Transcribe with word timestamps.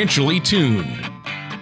financially 0.00 0.40
tuned. 0.40 0.99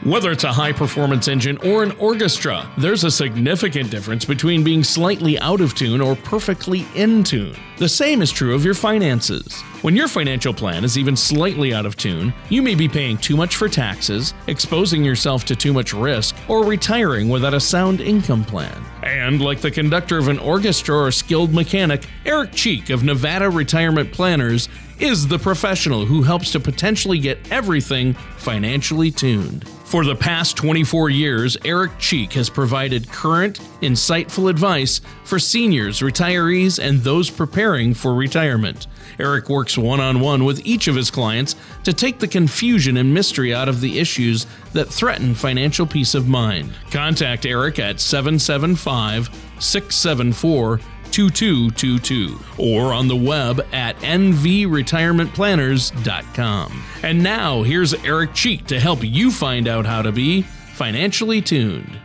Whether 0.08 0.30
it's 0.30 0.44
a 0.44 0.52
high 0.54 0.72
performance 0.72 1.28
engine 1.28 1.58
or 1.58 1.82
an 1.82 1.90
orchestra, 1.98 2.66
there's 2.78 3.04
a 3.04 3.10
significant 3.10 3.90
difference 3.90 4.24
between 4.24 4.64
being 4.64 4.82
slightly 4.82 5.38
out 5.40 5.60
of 5.60 5.74
tune 5.74 6.00
or 6.00 6.16
perfectly 6.16 6.86
in 6.94 7.22
tune. 7.22 7.54
The 7.76 7.90
same 7.90 8.22
is 8.22 8.32
true 8.32 8.54
of 8.54 8.64
your 8.64 8.72
finances. 8.72 9.60
When 9.82 9.94
your 9.94 10.08
financial 10.08 10.54
plan 10.54 10.82
is 10.82 10.96
even 10.96 11.14
slightly 11.14 11.74
out 11.74 11.84
of 11.84 11.98
tune, 11.98 12.32
you 12.48 12.62
may 12.62 12.74
be 12.74 12.88
paying 12.88 13.18
too 13.18 13.36
much 13.36 13.56
for 13.56 13.68
taxes, 13.68 14.32
exposing 14.46 15.04
yourself 15.04 15.44
to 15.44 15.54
too 15.54 15.74
much 15.74 15.92
risk, 15.92 16.34
or 16.48 16.64
retiring 16.64 17.28
without 17.28 17.52
a 17.52 17.60
sound 17.60 18.00
income 18.00 18.44
plan. 18.46 18.82
And 19.02 19.42
like 19.42 19.60
the 19.60 19.70
conductor 19.70 20.16
of 20.16 20.28
an 20.28 20.38
orchestra 20.38 20.96
or 20.96 21.10
skilled 21.10 21.52
mechanic, 21.52 22.08
Eric 22.24 22.52
Cheek 22.52 22.88
of 22.88 23.04
Nevada 23.04 23.50
Retirement 23.50 24.10
Planners 24.10 24.70
is 24.98 25.28
the 25.28 25.38
professional 25.38 26.06
who 26.06 26.22
helps 26.22 26.50
to 26.52 26.60
potentially 26.60 27.18
get 27.18 27.52
everything 27.52 28.14
financially 28.38 29.10
tuned. 29.10 29.68
For 29.88 30.04
the 30.04 30.14
past 30.14 30.54
24 30.58 31.08
years, 31.08 31.56
Eric 31.64 31.98
Cheek 31.98 32.34
has 32.34 32.50
provided 32.50 33.10
current, 33.10 33.58
insightful 33.80 34.50
advice 34.50 35.00
for 35.24 35.38
seniors, 35.38 36.00
retirees, 36.00 36.78
and 36.78 37.00
those 37.00 37.30
preparing 37.30 37.94
for 37.94 38.14
retirement. 38.14 38.86
Eric 39.18 39.48
works 39.48 39.78
one 39.78 39.98
on 39.98 40.20
one 40.20 40.44
with 40.44 40.60
each 40.66 40.88
of 40.88 40.94
his 40.94 41.10
clients 41.10 41.56
to 41.84 41.94
take 41.94 42.18
the 42.18 42.28
confusion 42.28 42.98
and 42.98 43.14
mystery 43.14 43.54
out 43.54 43.66
of 43.66 43.80
the 43.80 43.98
issues 43.98 44.44
that 44.74 44.88
threaten 44.88 45.34
financial 45.34 45.86
peace 45.86 46.14
of 46.14 46.28
mind. 46.28 46.74
Contact 46.90 47.46
Eric 47.46 47.78
at 47.78 47.98
775 47.98 49.30
674 49.58 50.80
2222 51.10 52.38
or 52.58 52.92
on 52.92 53.08
the 53.08 53.16
web 53.16 53.66
at 53.72 53.96
nvretirementplanners.com. 53.98 56.84
And 57.02 57.22
now 57.22 57.62
here's 57.62 57.94
Eric 57.94 58.34
Cheek 58.34 58.66
to 58.66 58.80
help 58.80 59.02
you 59.02 59.30
find 59.30 59.68
out 59.68 59.86
how 59.86 60.02
to 60.02 60.12
be 60.12 60.42
financially 60.42 61.42
tuned. 61.42 62.00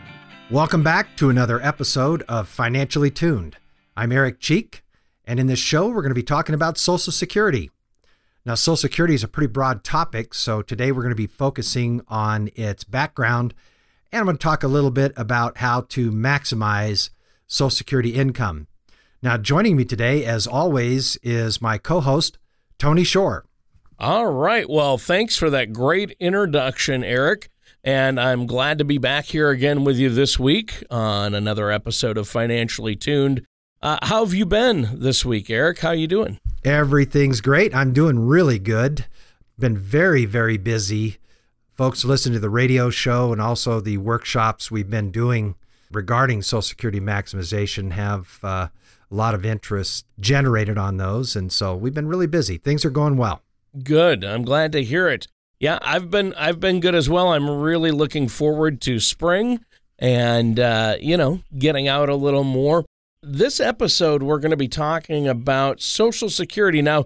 Welcome 0.50 0.84
back 0.84 1.16
to 1.18 1.30
another 1.30 1.62
episode 1.62 2.22
of 2.23 2.48
Financially 2.48 3.10
Tuned. 3.10 3.58
I'm 3.95 4.12
Eric 4.12 4.40
Cheek, 4.40 4.84
and 5.26 5.40
in 5.40 5.48
this 5.48 5.60
show, 5.60 5.88
we're 5.88 6.02
going 6.02 6.10
to 6.10 6.16
be 6.16 6.22
talking 6.22 6.54
about 6.54 6.78
Social 6.78 7.12
Security. 7.12 7.72
Now, 8.45 8.56
Social 8.56 8.76
Security 8.76 9.16
is 9.16 9.23
a 9.23 9.28
pretty 9.28 9.48
broad 9.48 9.84
topic, 9.84 10.34
so 10.34 10.62
today 10.62 10.92
we're 10.92 11.02
going 11.02 11.12
to 11.12 11.16
be 11.16 11.28
focusing 11.28 12.02
on 12.08 12.50
its 12.56 12.84
background, 12.84 13.54
and 14.12 14.20
I'm 14.20 14.26
going 14.26 14.38
to 14.38 14.44
talk 14.44 14.64
a 14.64 14.67
little 14.67 14.92
bit 14.92 15.14
about 15.16 15.60
how 15.60 15.82
to 15.90 16.12
maximize 16.12 17.10
Social 17.48 17.70
Security 17.70 18.16
income. 18.16 18.67
Now, 19.24 19.38
joining 19.38 19.78
me 19.78 19.86
today, 19.86 20.26
as 20.26 20.46
always, 20.46 21.18
is 21.24 21.62
my 21.62 21.78
co 21.78 22.02
host, 22.02 22.38
Tony 22.78 23.06
Shore. 23.06 23.46
All 23.98 24.26
right. 24.26 24.70
Well, 24.70 24.98
thanks 24.98 25.38
for 25.38 25.50
that 25.50 25.72
great 25.72 26.14
introduction, 26.20 27.06
Eric. 27.06 27.50
And 27.86 28.20
I'm 28.20 28.46
glad 28.46 28.80
to 28.80 28.84
be 28.84 28.98
back 28.98 29.24
here 29.24 29.50
again 29.50 29.86
with 29.86 29.98
you 29.98 30.10
this 30.10 30.38
week 30.38 30.84
on 30.92 31.34
another 31.34 31.72
episode 31.72 32.18
of 32.18 32.28
Financially 32.28 32.98
Tuned. 32.98 33.46
Uh, 33.82 33.98
how 34.04 34.26
have 34.26 34.34
you 34.34 34.46
been 34.46 34.90
this 35.00 35.24
week, 35.24 35.50
Eric? 35.50 35.80
How 35.80 35.90
are 35.90 35.96
you 35.96 36.08
doing? 36.08 36.38
Everything's 36.66 37.40
great. 37.40 37.74
I'm 37.74 37.94
doing 37.94 38.20
really 38.20 38.60
good. 38.60 39.06
Been 39.58 39.78
very, 39.78 40.26
very 40.26 40.58
busy. 40.58 41.20
Folks 41.72 42.04
listen 42.04 42.34
to 42.34 42.40
the 42.40 42.50
radio 42.50 42.90
show 42.90 43.32
and 43.32 43.42
also 43.42 43.80
the 43.80 44.00
workshops 44.00 44.70
we've 44.70 44.90
been 44.90 45.12
doing 45.12 45.56
regarding 45.92 46.42
Social 46.42 46.62
Security 46.62 47.00
maximization 47.00 47.92
have 47.92 48.40
uh, 48.44 48.68
a 49.14 49.16
lot 49.16 49.36
of 49.36 49.45
interest 49.45 50.08
generated 50.19 50.78
on 50.78 50.97
those. 50.97 51.36
And 51.36 51.52
so 51.52 51.75
we've 51.75 51.94
been 51.94 52.08
really 52.08 52.25
busy. 52.25 52.58
Things 52.58 52.83
are 52.83 52.89
going 52.89 53.15
well. 53.15 53.43
Good. 53.83 54.23
I'm 54.23 54.43
glad 54.43 54.71
to 54.71 54.83
hear 54.83 55.08
it. 55.08 55.27
Yeah, 55.60 55.77
I've 55.82 56.10
been 56.10 56.33
I've 56.33 56.60
been 56.60 56.80
good 56.80 56.95
as 56.95 57.10
well. 57.10 57.30
I'm 57.30 57.49
really 57.49 57.92
looking 57.92 58.27
forward 58.27 58.82
to 58.82 58.99
spring 58.99 59.64
and 59.98 60.60
uh, 60.60 60.98
you 60.99 61.15
know 61.15 61.42
getting 61.58 61.88
out 61.88 62.10
a 62.10 62.15
little 62.15 62.43
more. 62.43 62.86
This 63.21 63.60
episode 63.60 64.23
we're 64.23 64.39
going 64.39 64.52
to 64.52 64.58
be 64.58 64.67
talking 64.67 65.27
about 65.27 65.80
Social 65.80 66.30
Security. 66.30 66.82
Now, 66.82 67.05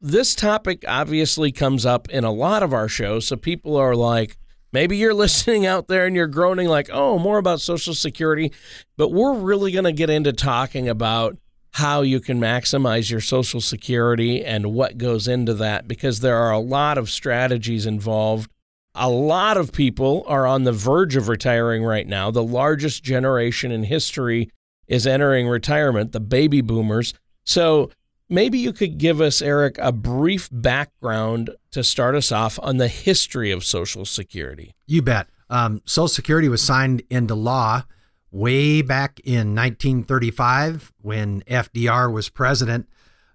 this 0.00 0.34
topic 0.34 0.84
obviously 0.88 1.52
comes 1.52 1.84
up 1.84 2.08
in 2.08 2.24
a 2.24 2.32
lot 2.32 2.62
of 2.62 2.72
our 2.72 2.88
shows, 2.88 3.26
so 3.26 3.36
people 3.36 3.76
are 3.76 3.94
like, 3.94 4.38
maybe 4.72 4.96
you're 4.96 5.12
listening 5.24 5.66
out 5.66 5.88
there 5.88 6.06
and 6.06 6.16
you're 6.16 6.28
groaning 6.28 6.68
like, 6.68 6.88
oh, 6.90 7.18
more 7.18 7.36
about 7.36 7.60
Social 7.60 7.94
Security, 7.94 8.52
but 8.96 9.10
we're 9.10 9.34
really 9.34 9.72
going 9.72 9.84
to 9.84 9.92
get 9.92 10.08
into 10.08 10.32
talking 10.32 10.88
about 10.88 11.36
how 11.78 12.02
you 12.02 12.18
can 12.18 12.40
maximize 12.40 13.08
your 13.08 13.20
Social 13.20 13.60
Security 13.60 14.44
and 14.44 14.74
what 14.74 14.98
goes 14.98 15.28
into 15.28 15.54
that 15.54 15.86
because 15.86 16.18
there 16.18 16.36
are 16.36 16.50
a 16.50 16.58
lot 16.58 16.98
of 16.98 17.08
strategies 17.08 17.86
involved. 17.86 18.50
A 18.96 19.08
lot 19.08 19.56
of 19.56 19.70
people 19.70 20.24
are 20.26 20.44
on 20.44 20.64
the 20.64 20.72
verge 20.72 21.14
of 21.14 21.28
retiring 21.28 21.84
right 21.84 22.08
now. 22.08 22.32
The 22.32 22.42
largest 22.42 23.04
generation 23.04 23.70
in 23.70 23.84
history 23.84 24.50
is 24.88 25.06
entering 25.06 25.46
retirement, 25.46 26.10
the 26.10 26.18
baby 26.18 26.62
boomers. 26.62 27.14
So 27.44 27.92
maybe 28.28 28.58
you 28.58 28.72
could 28.72 28.98
give 28.98 29.20
us, 29.20 29.40
Eric, 29.40 29.78
a 29.78 29.92
brief 29.92 30.48
background 30.50 31.50
to 31.70 31.84
start 31.84 32.16
us 32.16 32.32
off 32.32 32.58
on 32.60 32.78
the 32.78 32.88
history 32.88 33.52
of 33.52 33.64
Social 33.64 34.04
Security. 34.04 34.74
You 34.88 35.02
bet. 35.02 35.28
Um, 35.48 35.82
Social 35.84 36.08
Security 36.08 36.48
was 36.48 36.60
signed 36.60 37.04
into 37.08 37.36
law 37.36 37.84
way 38.30 38.82
back 38.82 39.20
in 39.24 39.54
1935 39.54 40.92
when 41.00 41.42
FDR 41.42 42.12
was 42.12 42.28
president. 42.28 42.88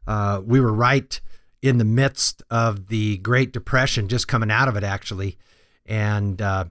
Uh, 0.05 0.41
we 0.45 0.59
were 0.59 0.73
right 0.73 1.19
in 1.61 1.77
the 1.77 1.85
midst 1.85 2.43
of 2.49 2.87
the 2.87 3.17
Great 3.17 3.53
Depression, 3.53 4.07
just 4.07 4.27
coming 4.27 4.51
out 4.51 4.67
of 4.67 4.75
it, 4.75 4.83
actually. 4.83 5.37
And 5.85 6.41
uh, 6.41 6.65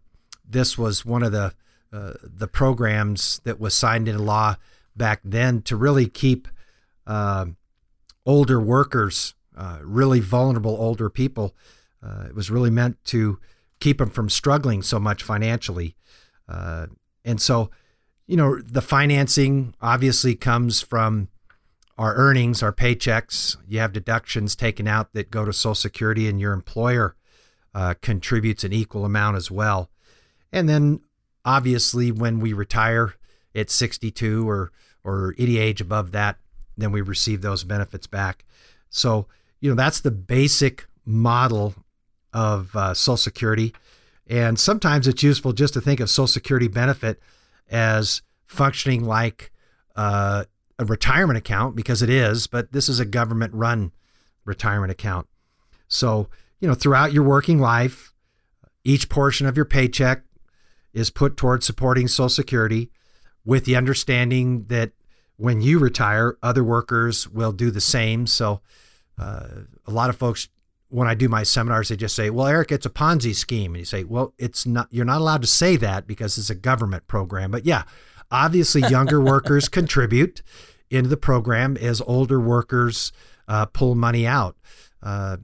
this 0.49 0.77
was 0.77 1.05
one 1.05 1.23
of 1.23 1.33
the 1.33 1.55
uh, 1.93 2.15
the 2.23 2.49
programs 2.49 3.41
that 3.45 3.61
was 3.61 3.75
signed 3.75 4.09
into 4.09 4.23
law 4.23 4.57
back 4.97 5.21
then 5.23 5.61
to 5.61 5.77
really 5.77 6.07
keep 6.07 6.49
uh, 7.07 7.45
older 8.25 8.59
workers, 8.59 9.35
uh, 9.55 9.79
really 9.83 10.19
vulnerable 10.19 10.75
older 10.75 11.11
people. 11.11 11.55
Uh, 12.03 12.25
it 12.29 12.35
was 12.35 12.51
really 12.51 12.71
meant 12.71 12.97
to 13.05 13.39
keep 13.79 13.99
them 13.99 14.09
from 14.09 14.31
struggling 14.31 14.81
so 14.81 14.99
much 14.99 15.23
financially. 15.23 15.95
and 16.49 17.41
so 17.41 17.71
you 18.27 18.37
know, 18.37 18.61
the 18.61 18.83
financing 18.83 19.75
obviously 19.81 20.35
comes 20.35 20.81
from 20.81 21.29
our 21.99 22.15
earnings, 22.15 22.63
our 22.63 22.73
paychecks. 22.73 23.57
You 23.69 23.81
have 23.81 23.93
deductions 23.93 24.57
taken 24.57 24.87
out 24.87 25.13
that 25.13 25.31
go 25.31 25.45
to 25.45 25.53
Social 25.53 25.75
Security, 25.75 26.29
and 26.29 26.41
your 26.41 26.53
employer 26.53 27.17
uh, 27.75 27.95
contributes 28.01 28.65
an 28.65 28.73
equal 28.73 29.05
amount 29.05 29.37
as 29.37 29.51
well. 29.51 29.91
And 30.53 30.69
then, 30.69 31.01
obviously, 31.45 32.11
when 32.11 32.41
we 32.41 32.53
retire 32.53 33.15
at 33.55 33.71
62 33.71 34.49
or 34.49 34.73
or 35.05 35.35
any 35.37 35.59
age 35.59 35.81
above 35.81 36.13
that, 36.13 36.37
then 36.77 36.93
we 36.93 37.01
receive 37.01 37.43
those 37.43 37.65
benefits 37.65 38.07
back. 38.07 38.45
So, 38.89 39.27
you 39.61 39.69
know, 39.69 39.77
that's 39.77 40.01
the 40.01 40.11
basic 40.11 40.87
model 41.05 41.75
of 42.33 42.75
uh, 42.77 42.95
Social 42.95 43.17
Security. 43.17 43.75
And 44.29 44.59
sometimes 44.59 45.09
it's 45.09 45.23
useful 45.23 45.53
just 45.53 45.75
to 45.75 45.81
think 45.81 46.01
of 46.01 46.09
Social 46.09 46.29
Security 46.29 46.69
benefit 46.69 47.21
as 47.71 48.23
functioning 48.47 49.05
like 49.05 49.51
uh, 49.97 50.45
a 50.79 50.85
retirement 50.85 51.39
account 51.39 51.77
because 51.77 52.03
it 52.03 52.11
is, 52.11 52.47
but 52.47 52.73
this 52.73 52.89
is 52.89 53.01
a 53.01 53.05
government 53.05 53.55
run 53.55 53.93
retirement 54.45 54.91
account. 54.91 55.27
So, 55.89 56.29
you 56.61 56.69
know, 56.69 56.75
throughout 56.75 57.13
your 57.13 57.25
working 57.25 57.59
life, 57.59 58.13
each 58.85 59.09
portion 59.09 59.47
of 59.47 59.57
your 59.57 59.65
paycheck 59.65 60.25
is 60.93 61.11
put 61.11 61.37
towards 61.37 61.67
supporting 61.67 62.09
Social 62.09 62.29
Security 62.29 62.91
with 63.45 63.65
the 63.65 63.77
understanding 63.77 64.65
that 64.67 64.93
when 65.37 65.61
you 65.61 65.79
retire, 65.79 66.37
other 66.43 66.63
workers 66.63 67.29
will 67.29 67.53
do 67.53 67.71
the 67.71 67.81
same. 67.81 68.27
So, 68.27 68.61
uh, 69.19 69.47
a 69.87 69.91
lot 69.91 70.11
of 70.11 70.17
folks, 70.17 70.49
when 70.93 71.09
I 71.09 71.15
do 71.15 71.29
my 71.29 71.43
seminars, 71.43 71.89
they 71.89 71.97
just 71.97 72.15
say, 72.15 72.31
"Well, 72.31 72.47
Eric, 72.47 72.71
it's 72.71 72.87
a 72.87 72.91
Ponzi 72.91 73.35
scheme," 73.35 73.73
and 73.73 73.81
you 73.81 73.85
say, 73.85 74.05
"Well, 74.05 74.35
it's 74.39 74.67
not. 74.67 74.89
You're 74.91 75.05
not 75.05 75.21
allowed 75.21 75.43
to 75.43 75.49
say 75.49 75.77
that 75.77 76.07
because 76.07 76.39
it's 76.39 76.51
a 76.51 76.55
government 76.55 77.07
program." 77.09 77.51
But 77.51 77.67
yeah, 77.67 77.85
Obviously, 78.33 78.81
younger 78.91 79.21
workers 79.21 79.69
contribute 79.69 80.43
into 80.91 81.09
the 81.09 81.17
program 81.17 81.77
as 81.77 82.01
older 82.01 82.41
workers 82.41 83.13
uh, 83.47 83.67
pull 83.67 83.95
money 83.95 84.27
out. 84.27 84.57
Uh, 85.03 85.37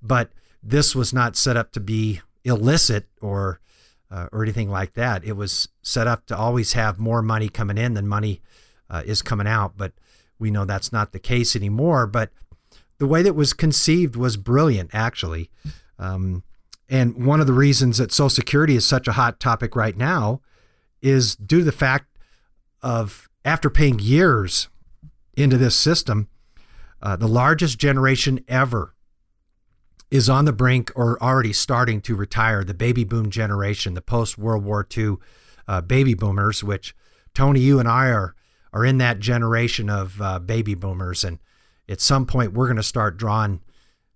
but 0.00 0.30
this 0.62 0.94
was 0.94 1.12
not 1.12 1.36
set 1.36 1.56
up 1.56 1.72
to 1.72 1.80
be 1.80 2.20
illicit 2.44 3.08
or 3.20 3.60
uh, 4.08 4.28
or 4.30 4.44
anything 4.44 4.70
like 4.70 4.94
that. 4.94 5.24
It 5.24 5.32
was 5.32 5.68
set 5.82 6.06
up 6.06 6.26
to 6.26 6.36
always 6.36 6.74
have 6.74 6.98
more 6.98 7.20
money 7.20 7.48
coming 7.48 7.76
in 7.76 7.94
than 7.94 8.06
money 8.06 8.40
uh, 8.88 9.02
is 9.04 9.20
coming 9.20 9.48
out. 9.48 9.76
But 9.76 9.92
we 10.38 10.52
know 10.52 10.64
that's 10.64 10.92
not 10.92 11.10
the 11.10 11.18
case 11.18 11.56
anymore. 11.56 12.06
But 12.06 12.30
the 12.98 13.06
way 13.06 13.22
that 13.22 13.34
was 13.34 13.52
conceived 13.52 14.16
was 14.16 14.36
brilliant, 14.36 14.90
actually. 14.92 15.50
Um, 15.98 16.42
and 16.88 17.26
one 17.26 17.40
of 17.40 17.46
the 17.46 17.52
reasons 17.52 17.98
that 17.98 18.12
Social 18.12 18.30
Security 18.30 18.76
is 18.76 18.86
such 18.86 19.08
a 19.08 19.12
hot 19.12 19.40
topic 19.40 19.74
right 19.74 19.96
now 19.96 20.40
is 21.02 21.36
due 21.36 21.58
to 21.58 21.64
the 21.64 21.72
fact 21.72 22.06
of 22.82 23.28
after 23.44 23.70
paying 23.70 23.98
years 23.98 24.68
into 25.36 25.56
this 25.56 25.76
system, 25.76 26.28
uh, 27.02 27.16
the 27.16 27.28
largest 27.28 27.78
generation 27.78 28.44
ever 28.48 28.94
is 30.10 30.28
on 30.28 30.44
the 30.44 30.52
brink 30.52 30.90
or 30.94 31.20
already 31.22 31.52
starting 31.52 32.00
to 32.00 32.14
retire. 32.14 32.64
The 32.64 32.74
baby 32.74 33.04
boom 33.04 33.30
generation, 33.30 33.94
the 33.94 34.02
post 34.02 34.38
World 34.38 34.64
War 34.64 34.86
II 34.96 35.16
uh, 35.68 35.80
baby 35.80 36.14
boomers, 36.14 36.62
which 36.62 36.94
Tony, 37.34 37.60
you 37.60 37.78
and 37.78 37.88
I 37.88 38.08
are 38.08 38.34
are 38.72 38.84
in 38.84 38.98
that 38.98 39.20
generation 39.20 39.88
of 39.88 40.20
uh, 40.20 40.38
baby 40.38 40.74
boomers, 40.74 41.24
and 41.24 41.38
at 41.88 42.00
some 42.00 42.26
point 42.26 42.52
we're 42.52 42.66
going 42.66 42.76
to 42.76 42.82
start 42.82 43.16
drawing 43.16 43.60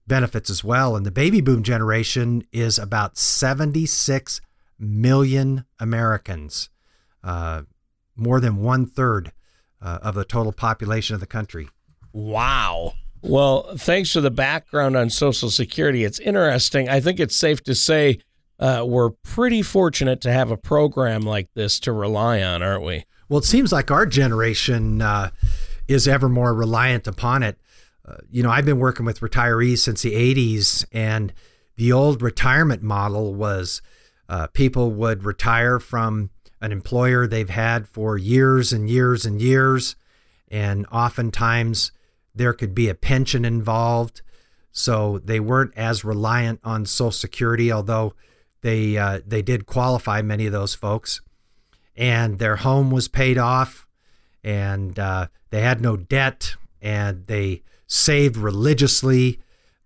benefits 0.06 0.50
as 0.50 0.64
well. 0.64 0.96
And 0.96 1.06
the 1.06 1.10
baby 1.10 1.40
boom 1.40 1.62
generation 1.62 2.42
is 2.52 2.78
about 2.78 3.16
76 3.16 4.40
million 4.78 5.64
Americans, 5.78 6.68
uh, 7.22 7.62
more 8.16 8.40
than 8.40 8.56
one 8.56 8.86
third 8.86 9.32
uh, 9.80 9.98
of 10.02 10.14
the 10.14 10.24
total 10.24 10.52
population 10.52 11.14
of 11.14 11.20
the 11.20 11.26
country. 11.26 11.68
Wow. 12.12 12.94
Well, 13.22 13.76
thanks 13.76 14.12
for 14.12 14.20
the 14.20 14.30
background 14.30 14.96
on 14.96 15.10
Social 15.10 15.50
Security. 15.50 16.04
It's 16.04 16.18
interesting. 16.18 16.88
I 16.88 17.00
think 17.00 17.20
it's 17.20 17.36
safe 17.36 17.62
to 17.64 17.74
say 17.74 18.18
uh, 18.58 18.84
we're 18.86 19.10
pretty 19.10 19.62
fortunate 19.62 20.20
to 20.22 20.32
have 20.32 20.50
a 20.50 20.56
program 20.56 21.22
like 21.22 21.48
this 21.54 21.78
to 21.80 21.92
rely 21.92 22.42
on, 22.42 22.62
aren't 22.62 22.84
we? 22.84 23.04
Well, 23.28 23.38
it 23.38 23.44
seems 23.44 23.72
like 23.72 23.90
our 23.90 24.06
generation 24.06 25.02
uh, 25.02 25.30
is 25.90 26.08
ever 26.08 26.28
more 26.28 26.54
reliant 26.54 27.06
upon 27.06 27.42
it. 27.42 27.58
Uh, 28.06 28.16
you 28.30 28.42
know, 28.42 28.50
I've 28.50 28.64
been 28.64 28.78
working 28.78 29.06
with 29.06 29.20
retirees 29.20 29.78
since 29.78 30.02
the 30.02 30.12
80s, 30.12 30.84
and 30.92 31.32
the 31.76 31.92
old 31.92 32.22
retirement 32.22 32.82
model 32.82 33.34
was 33.34 33.82
uh, 34.28 34.46
people 34.48 34.92
would 34.92 35.24
retire 35.24 35.78
from 35.78 36.30
an 36.60 36.72
employer 36.72 37.26
they've 37.26 37.50
had 37.50 37.88
for 37.88 38.16
years 38.16 38.72
and 38.72 38.88
years 38.88 39.26
and 39.26 39.40
years, 39.40 39.96
and 40.48 40.86
oftentimes 40.92 41.92
there 42.34 42.52
could 42.52 42.74
be 42.74 42.88
a 42.88 42.94
pension 42.94 43.44
involved. 43.44 44.22
So 44.72 45.18
they 45.18 45.40
weren't 45.40 45.76
as 45.76 46.04
reliant 46.04 46.60
on 46.62 46.86
Social 46.86 47.10
Security, 47.10 47.72
although 47.72 48.14
they 48.62 48.96
uh, 48.96 49.20
they 49.26 49.42
did 49.42 49.66
qualify 49.66 50.22
many 50.22 50.46
of 50.46 50.52
those 50.52 50.74
folks 50.74 51.20
and 52.00 52.38
their 52.38 52.56
home 52.56 52.90
was 52.90 53.08
paid 53.08 53.36
off 53.36 53.86
and 54.42 54.98
uh, 54.98 55.28
they 55.50 55.60
had 55.60 55.80
no 55.80 55.96
debt 55.96 56.56
and 56.80 57.26
they 57.26 57.62
saved 57.86 58.36
religiously, 58.36 59.40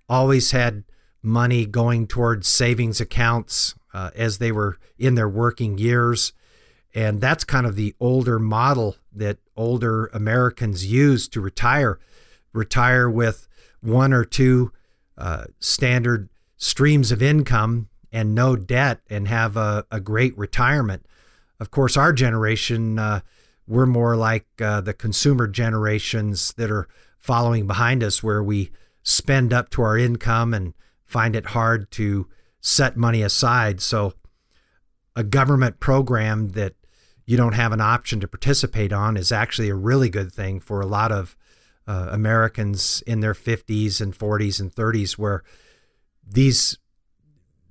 always 0.08 0.50
had 0.52 0.84
money 1.22 1.66
going 1.66 2.06
towards 2.06 2.46
savings 2.46 3.00
accounts 3.00 3.74
uh, 3.92 4.10
as 4.14 4.38
they 4.38 4.52
were 4.52 4.78
in 4.98 5.14
their 5.14 5.28
working 5.28 5.78
years. 5.78 6.32
And 6.94 7.20
that's 7.20 7.44
kind 7.44 7.66
of 7.66 7.74
the 7.74 7.94
older 7.98 8.38
model 8.38 8.96
that 9.12 9.38
older 9.56 10.06
Americans 10.06 10.86
use 10.86 11.26
to 11.28 11.40
retire. 11.40 11.98
Retire 12.52 13.10
with 13.10 13.48
one 13.80 14.12
or 14.12 14.24
two 14.24 14.72
uh, 15.18 15.46
standard 15.58 16.28
streams 16.56 17.10
of 17.10 17.22
income 17.22 17.88
and 18.12 18.34
no 18.34 18.54
debt 18.54 19.00
and 19.10 19.26
have 19.26 19.56
a, 19.56 19.86
a 19.90 19.98
great 19.98 20.36
retirement 20.38 21.04
of 21.60 21.70
course, 21.70 21.96
our 21.96 22.12
generation, 22.12 22.98
uh, 22.98 23.20
we're 23.66 23.86
more 23.86 24.16
like 24.16 24.46
uh, 24.60 24.80
the 24.80 24.94
consumer 24.94 25.46
generations 25.46 26.52
that 26.54 26.70
are 26.70 26.88
following 27.18 27.66
behind 27.66 28.02
us, 28.02 28.22
where 28.22 28.42
we 28.42 28.70
spend 29.02 29.52
up 29.52 29.70
to 29.70 29.82
our 29.82 29.96
income 29.96 30.52
and 30.52 30.74
find 31.04 31.34
it 31.34 31.46
hard 31.46 31.90
to 31.92 32.28
set 32.60 32.96
money 32.96 33.22
aside. 33.22 33.80
So, 33.80 34.14
a 35.16 35.24
government 35.24 35.80
program 35.80 36.52
that 36.52 36.74
you 37.24 37.36
don't 37.36 37.54
have 37.54 37.72
an 37.72 37.80
option 37.80 38.20
to 38.20 38.28
participate 38.28 38.92
on 38.92 39.16
is 39.16 39.32
actually 39.32 39.70
a 39.70 39.74
really 39.74 40.10
good 40.10 40.32
thing 40.32 40.60
for 40.60 40.80
a 40.80 40.86
lot 40.86 41.10
of 41.10 41.36
uh, 41.86 42.08
Americans 42.10 43.02
in 43.06 43.20
their 43.20 43.34
50s 43.34 44.00
and 44.00 44.16
40s 44.16 44.60
and 44.60 44.72
30s, 44.72 45.12
where 45.12 45.42
these 46.26 46.78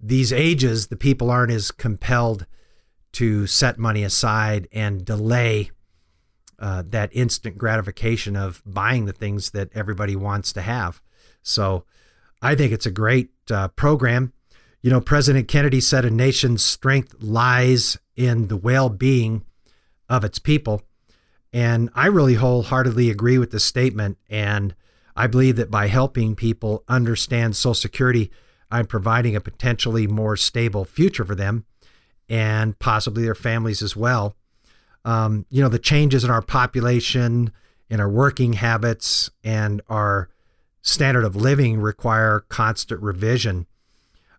these 0.06 0.34
ages 0.34 0.88
the 0.88 0.98
people 0.98 1.32
aren't 1.32 1.52
as 1.52 1.72
compelled 1.72 2.46
to 3.14 3.48
set 3.48 3.78
money 3.78 4.04
aside 4.04 4.68
and 4.74 5.06
delay 5.06 5.72
uh, 6.64 6.82
that 6.88 7.10
instant 7.12 7.58
gratification 7.58 8.38
of 8.38 8.64
buying 8.66 9.04
the 9.04 9.12
things 9.12 9.52
that 9.52 9.70
everybody 9.76 10.16
wants 10.16 10.54
to 10.54 10.62
have. 10.62 11.02
So 11.42 11.84
I 12.42 12.56
think 12.56 12.72
it's 12.72 12.86
a 12.86 12.92
great 12.92 13.32
uh, 13.52 13.68
program. 13.68 14.32
You 14.82 14.90
know, 14.90 15.02
President 15.02 15.50
Kennedy 15.50 15.82
said 15.82 16.06
a 16.06 16.10
nation's 16.10 16.64
strength 16.64 17.16
lies 17.20 17.98
in 18.16 18.48
the 18.48 18.56
well 18.56 18.88
being 18.88 19.44
of 20.08 20.24
its 20.24 20.40
people. 20.40 20.82
And 21.52 21.90
I 21.96 22.08
really 22.08 22.36
wholeheartedly 22.36 23.10
agree 23.10 23.38
with 23.38 23.52
this 23.52 23.66
statement. 23.66 24.18
And 24.30 24.74
I 25.18 25.28
believe 25.28 25.58
that 25.58 25.70
by 25.70 25.88
helping 25.88 26.34
people 26.34 26.86
understand 26.88 27.58
Social 27.58 27.74
Security, 27.74 28.32
I'm 28.72 28.86
providing 28.86 29.36
a 29.36 29.42
potentially 29.42 30.08
more 30.08 30.38
stable 30.38 30.86
future 30.86 31.26
for 31.26 31.36
them 31.36 31.66
and 32.30 32.80
possibly 32.80 33.24
their 33.24 33.36
families 33.36 33.82
as 33.82 33.98
well. 33.98 34.38
Um, 35.06 35.46
you 35.50 35.62
know, 35.62 35.70
the 35.70 35.80
changes 35.80 36.24
in 36.24 36.32
our 36.32 36.42
population, 36.42 37.52
in 37.90 38.00
our 38.00 38.10
working 38.10 38.54
habits, 38.54 39.30
and 39.44 39.82
our 39.90 40.30
standard 40.82 41.24
of 41.24 41.36
living 41.36 41.80
require 41.80 42.42
constant 42.50 43.02
revision. 43.02 43.66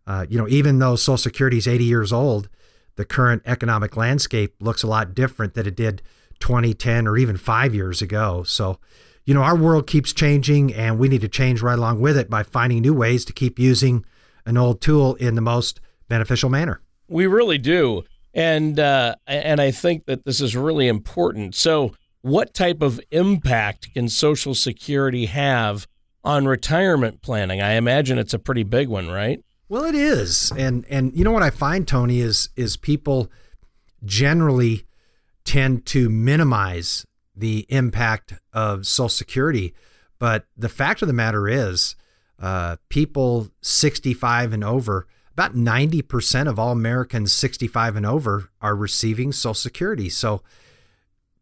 Uh, 0.07 0.27
you 0.29 0.39
know, 0.39 0.49
even 0.49 0.79
though 0.79 0.97
Social 0.97 1.17
Security 1.17 1.59
is 1.59 1.67
80 1.67 1.85
years 1.85 2.13
old, 2.13 2.49
the 2.97 3.05
current 3.05 3.43
economic 3.47 3.97
landscape 3.97 4.55
looks 4.61 4.83
a 4.83 4.87
lot 4.87 5.15
different 5.15 5.55
than 5.55 5.67
it 5.67 5.75
did 5.75 6.03
20, 6.41 6.75
10, 6.75 7.07
or 7.07 7.17
even 7.17 7.37
five 7.37 7.75
years 7.75 8.03
ago. 8.03 8.43
So, 8.43 8.79
you 9.25 9.35
know, 9.35 9.43
our 9.43 9.57
world 9.57 9.87
keeps 9.87 10.13
changing 10.13 10.75
and 10.75 10.99
we 10.99 11.09
need 11.09 11.23
to 11.23 11.29
change 11.29 11.63
right 11.63 11.79
along 11.79 12.01
with 12.01 12.17
it 12.17 12.29
by 12.29 12.43
finding 12.43 12.83
new 12.83 12.95
ways 12.95 13.25
to 13.25 13.33
keep 13.33 13.59
using 13.59 14.05
an 14.45 14.57
old 14.57 14.81
tool 14.81 15.15
in 15.15 15.35
the 15.35 15.41
most 15.41 15.81
beneficial 16.09 16.51
manner. 16.51 16.83
We 17.09 17.27
really 17.27 17.59
do. 17.59 18.05
And 18.35 18.81
uh, 18.81 19.15
and 19.27 19.61
I 19.61 19.71
think 19.71 20.07
that 20.07 20.25
this 20.25 20.41
is 20.41 20.57
really 20.57 20.89
important. 20.89 21.55
So, 21.55 21.95
what 22.21 22.53
type 22.53 22.83
of 22.83 23.01
impact 23.11 23.95
can 23.95 24.09
Social 24.09 24.55
Security 24.55 25.27
have 25.27 25.87
on 26.25 26.47
retirement 26.47 27.23
planning? 27.23 27.63
I 27.63 27.75
imagine 27.75 28.19
it's 28.19 28.35
a 28.35 28.39
pretty 28.39 28.65
big 28.65 28.89
one, 28.89 29.09
right? 29.09 29.41
Well, 29.69 29.85
it 29.85 29.95
is. 29.95 30.53
And 30.57 30.85
and 30.91 31.17
you 31.17 31.23
know 31.23 31.31
what 31.31 31.45
I 31.45 31.51
find 31.51 31.87
Tony 31.87 32.21
is 32.21 32.49
is 32.57 32.77
people 32.77 33.31
generally 34.05 34.85
tend 35.45 35.87
to 35.87 36.09
minimize 36.09 37.07
the 37.37 37.67
impact 37.69 38.35
of 38.53 38.87
Social 38.87 39.09
Security, 39.09 39.75
but 40.19 40.47
the 40.57 40.69
fact 40.69 41.03
of 41.03 41.09
the 41.09 41.15
matter 41.15 41.49
is, 41.49 41.97
uh, 42.41 42.77
people 42.89 43.49
65 43.63 44.53
and 44.53 44.65
over 44.65 45.07
about 45.35 45.55
90% 45.55 46.49
of 46.49 46.59
all 46.59 46.73
Americans 46.73 47.33
65 47.33 47.97
and 47.97 48.07
over 48.07 48.51
are 48.61 48.77
receiving 48.77 49.33
Social 49.33 49.55
Security. 49.55 50.09
So 50.09 50.43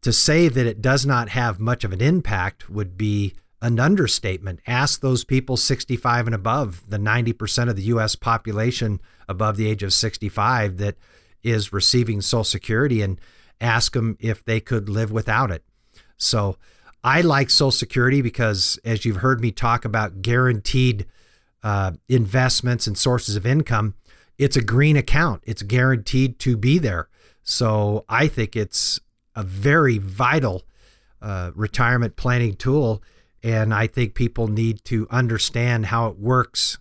to 0.01 0.13
say 0.13 0.49
that 0.49 0.67
it 0.67 0.83
does 0.83 1.07
not 1.07 1.29
have 1.29 1.61
much 1.61 1.85
of 1.85 1.93
an 1.93 2.01
impact 2.01 2.69
would 2.69 2.97
be 2.97 3.35
an 3.61 3.79
understatement. 3.79 4.61
Ask 4.67 5.01
those 5.01 5.25
people 5.25 5.57
65 5.57 6.27
and 6.27 6.35
above, 6.35 6.83
the 6.89 6.99
90% 6.99 7.69
of 7.69 7.77
the 7.77 7.83
US 7.83 8.17
population 8.17 9.01
above 9.29 9.57
the 9.57 9.69
age 9.69 9.83
of 9.83 9.93
65 9.93 10.79
that 10.79 10.97
is 11.43 11.73
receiving 11.73 12.21
Social 12.21 12.45
Security 12.45 13.03
and 13.03 13.21
ask 13.61 13.93
them 13.93 14.17
if 14.19 14.45
they 14.45 14.59
could 14.59 14.89
live 14.89 15.13
without 15.13 15.51
it. 15.51 15.65
So 16.17 16.57
I 17.05 17.21
like 17.21 17.51
Social 17.51 17.71
Security 17.71 18.23
because, 18.23 18.79
as 18.85 19.05
you've 19.05 19.17
heard 19.17 19.41
me 19.41 19.53
talk 19.53 19.85
about 19.85 20.23
guaranteed 20.23 21.07
uh, 21.62 21.92
investments 22.09 22.87
and 22.87 22.97
sources 22.97 23.37
of 23.37 23.47
income, 23.47 23.95
it's 24.38 24.57
a 24.57 24.62
green 24.62 24.97
account. 24.97 25.42
It's 25.47 25.62
guaranteed 25.62 26.38
to 26.40 26.57
be 26.57 26.78
there. 26.78 27.09
So 27.42 28.04
I 28.09 28.28
think 28.28 28.57
it's 28.57 29.00
a 29.35 29.42
very 29.42 29.99
vital 29.99 30.62
uh, 31.21 31.52
retirement 31.54 32.16
planning 32.16 32.54
tool. 32.54 33.02
And 33.42 33.75
I 33.75 33.87
think 33.87 34.14
people 34.14 34.49
need 34.49 34.85
to 34.85 35.07
understand 35.11 35.87
how 35.87 36.09
it 36.09 36.19
works 36.19 36.78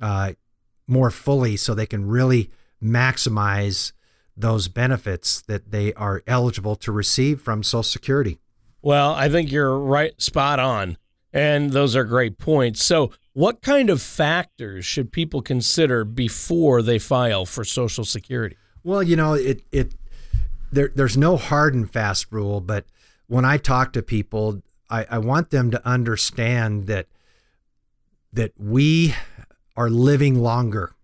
uh, 0.00 0.32
more 0.86 1.10
fully 1.10 1.56
so 1.56 1.74
they 1.74 1.86
can 1.86 2.06
really 2.06 2.50
maximize 2.82 3.92
those 4.36 4.68
benefits 4.68 5.42
that 5.42 5.70
they 5.70 5.92
are 5.94 6.22
eligible 6.26 6.74
to 6.76 6.90
receive 6.90 7.40
from 7.40 7.62
Social 7.62 7.82
Security. 7.82 8.38
Well, 8.80 9.12
I 9.12 9.28
think 9.28 9.52
you're 9.52 9.78
right, 9.78 10.20
spot 10.20 10.58
on. 10.58 10.96
And 11.32 11.70
those 11.70 11.94
are 11.96 12.04
great 12.04 12.38
points. 12.38 12.84
So, 12.84 13.12
what 13.34 13.62
kind 13.62 13.88
of 13.88 14.02
factors 14.02 14.84
should 14.84 15.12
people 15.12 15.42
consider 15.42 16.04
before 16.04 16.82
they 16.82 16.98
file 16.98 17.46
for 17.46 17.64
Social 17.64 18.04
Security? 18.04 18.56
Well, 18.84 19.02
you 19.02 19.16
know, 19.16 19.34
it 19.34 19.62
it 19.72 19.94
there 20.70 20.90
there's 20.94 21.16
no 21.16 21.36
hard 21.36 21.74
and 21.74 21.90
fast 21.90 22.26
rule, 22.30 22.60
but 22.60 22.84
when 23.26 23.44
I 23.44 23.56
talk 23.56 23.92
to 23.94 24.02
people, 24.02 24.62
I, 24.90 25.06
I 25.10 25.18
want 25.18 25.50
them 25.50 25.70
to 25.70 25.86
understand 25.86 26.86
that 26.88 27.06
that 28.32 28.52
we 28.58 29.14
are 29.76 29.88
living 29.88 30.38
longer. 30.38 30.94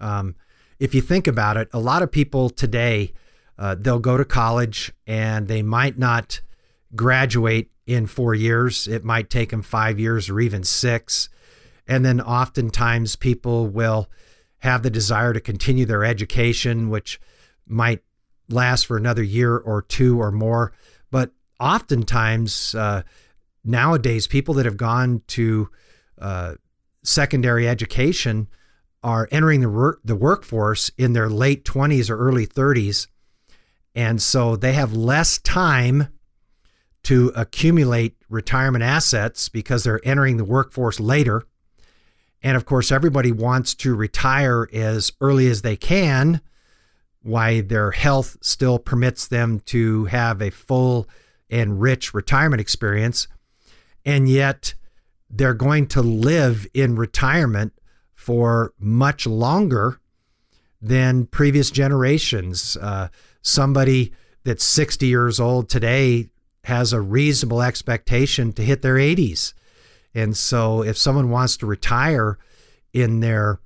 Um, 0.00 0.36
if 0.78 0.94
you 0.94 1.00
think 1.00 1.26
about 1.26 1.56
it, 1.56 1.68
a 1.72 1.80
lot 1.80 2.02
of 2.02 2.12
people 2.12 2.50
today 2.50 3.12
uh, 3.58 3.76
they'll 3.78 3.98
go 3.98 4.16
to 4.16 4.24
college 4.24 4.92
and 5.06 5.48
they 5.48 5.62
might 5.62 5.98
not 5.98 6.40
graduate 6.94 7.70
in 7.86 8.06
four 8.06 8.34
years. 8.34 8.86
It 8.88 9.04
might 9.04 9.30
take 9.30 9.50
them 9.50 9.62
five 9.62 9.98
years 9.98 10.28
or 10.28 10.40
even 10.40 10.64
six 10.64 11.28
And 11.86 12.04
then 12.04 12.20
oftentimes 12.20 13.16
people 13.16 13.66
will 13.68 14.08
have 14.58 14.82
the 14.82 14.90
desire 14.90 15.32
to 15.32 15.40
continue 15.40 15.84
their 15.84 16.04
education, 16.04 16.88
which 16.88 17.20
might 17.66 18.02
last 18.48 18.86
for 18.86 18.96
another 18.96 19.22
year 19.22 19.56
or 19.56 19.82
two 19.82 20.20
or 20.20 20.30
more. 20.30 20.72
But 21.10 21.32
oftentimes, 21.58 22.74
uh, 22.74 23.02
nowadays, 23.64 24.26
people 24.26 24.54
that 24.54 24.66
have 24.66 24.76
gone 24.76 25.22
to 25.28 25.68
uh, 26.20 26.54
secondary 27.02 27.68
education 27.68 28.48
are 29.02 29.28
entering 29.32 29.60
the 29.60 29.96
the 30.04 30.16
workforce 30.16 30.90
in 30.96 31.12
their 31.12 31.28
late 31.28 31.64
20s 31.64 32.08
or 32.08 32.16
early 32.16 32.46
30s. 32.46 33.08
And 33.94 34.22
so 34.22 34.56
they 34.56 34.72
have 34.72 34.92
less 34.92 35.38
time 35.38 36.08
to 37.04 37.32
accumulate 37.34 38.16
retirement 38.28 38.84
assets 38.84 39.48
because 39.48 39.84
they're 39.84 40.00
entering 40.04 40.36
the 40.36 40.44
workforce 40.44 41.00
later. 41.00 41.42
And 42.42 42.56
of 42.56 42.64
course, 42.64 42.90
everybody 42.90 43.30
wants 43.30 43.74
to 43.76 43.94
retire 43.94 44.68
as 44.72 45.12
early 45.20 45.48
as 45.48 45.62
they 45.62 45.76
can, 45.76 46.40
why 47.22 47.60
their 47.60 47.92
health 47.92 48.36
still 48.40 48.78
permits 48.78 49.28
them 49.28 49.60
to 49.66 50.06
have 50.06 50.42
a 50.42 50.50
full 50.50 51.08
and 51.48 51.80
rich 51.80 52.12
retirement 52.12 52.60
experience. 52.60 53.28
And 54.04 54.28
yet, 54.28 54.74
they're 55.30 55.54
going 55.54 55.86
to 55.88 56.02
live 56.02 56.66
in 56.74 56.96
retirement 56.96 57.72
for 58.14 58.72
much 58.78 59.26
longer 59.26 59.98
than 60.80 61.26
previous 61.26 61.70
generations. 61.70 62.76
Uh, 62.76 63.08
somebody 63.40 64.12
that's 64.44 64.64
60 64.64 65.06
years 65.06 65.38
old 65.38 65.68
today 65.68 66.28
has 66.64 66.92
a 66.92 67.00
reasonable 67.00 67.62
expectation 67.62 68.52
to 68.52 68.62
hit 68.62 68.82
their 68.82 68.96
80s. 68.96 69.54
And 70.14 70.36
so 70.36 70.82
if 70.82 70.96
someone 70.96 71.30
wants 71.30 71.56
to 71.58 71.66
retire 71.66 72.38
in 72.92 73.20
their 73.20 73.60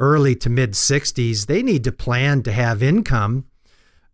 early 0.00 0.34
to 0.36 0.50
mid 0.50 0.72
60s, 0.72 1.46
they 1.46 1.62
need 1.62 1.84
to 1.84 1.92
plan 1.92 2.42
to 2.42 2.52
have 2.52 2.82
income 2.82 3.46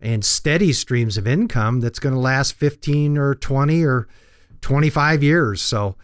and 0.00 0.24
steady 0.24 0.72
streams 0.72 1.16
of 1.16 1.26
income 1.26 1.80
that's 1.80 1.98
going 1.98 2.14
to 2.14 2.20
last 2.20 2.52
15 2.52 3.18
or 3.18 3.34
20 3.34 3.84
or 3.84 4.06
25 4.60 5.22
years. 5.22 5.60
So 5.60 5.96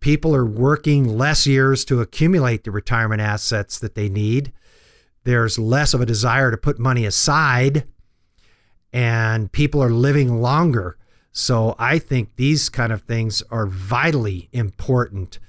people 0.00 0.34
are 0.36 0.46
working 0.46 1.16
less 1.18 1.46
years 1.46 1.84
to 1.86 2.00
accumulate 2.00 2.64
the 2.64 2.70
retirement 2.70 3.20
assets 3.20 3.78
that 3.78 3.94
they 3.94 4.08
need. 4.08 4.52
There's 5.24 5.58
less 5.58 5.94
of 5.94 6.00
a 6.00 6.06
desire 6.06 6.50
to 6.50 6.56
put 6.56 6.78
money 6.78 7.06
aside, 7.06 7.84
and 8.92 9.50
people 9.50 9.82
are 9.82 9.90
living 9.90 10.40
longer. 10.40 10.98
So 11.36 11.74
I 11.80 11.98
think 11.98 12.36
these 12.36 12.68
kind 12.68 12.92
of 12.92 13.02
things 13.02 13.42
are 13.50 13.66
vitally 13.66 14.48
important 14.52 15.40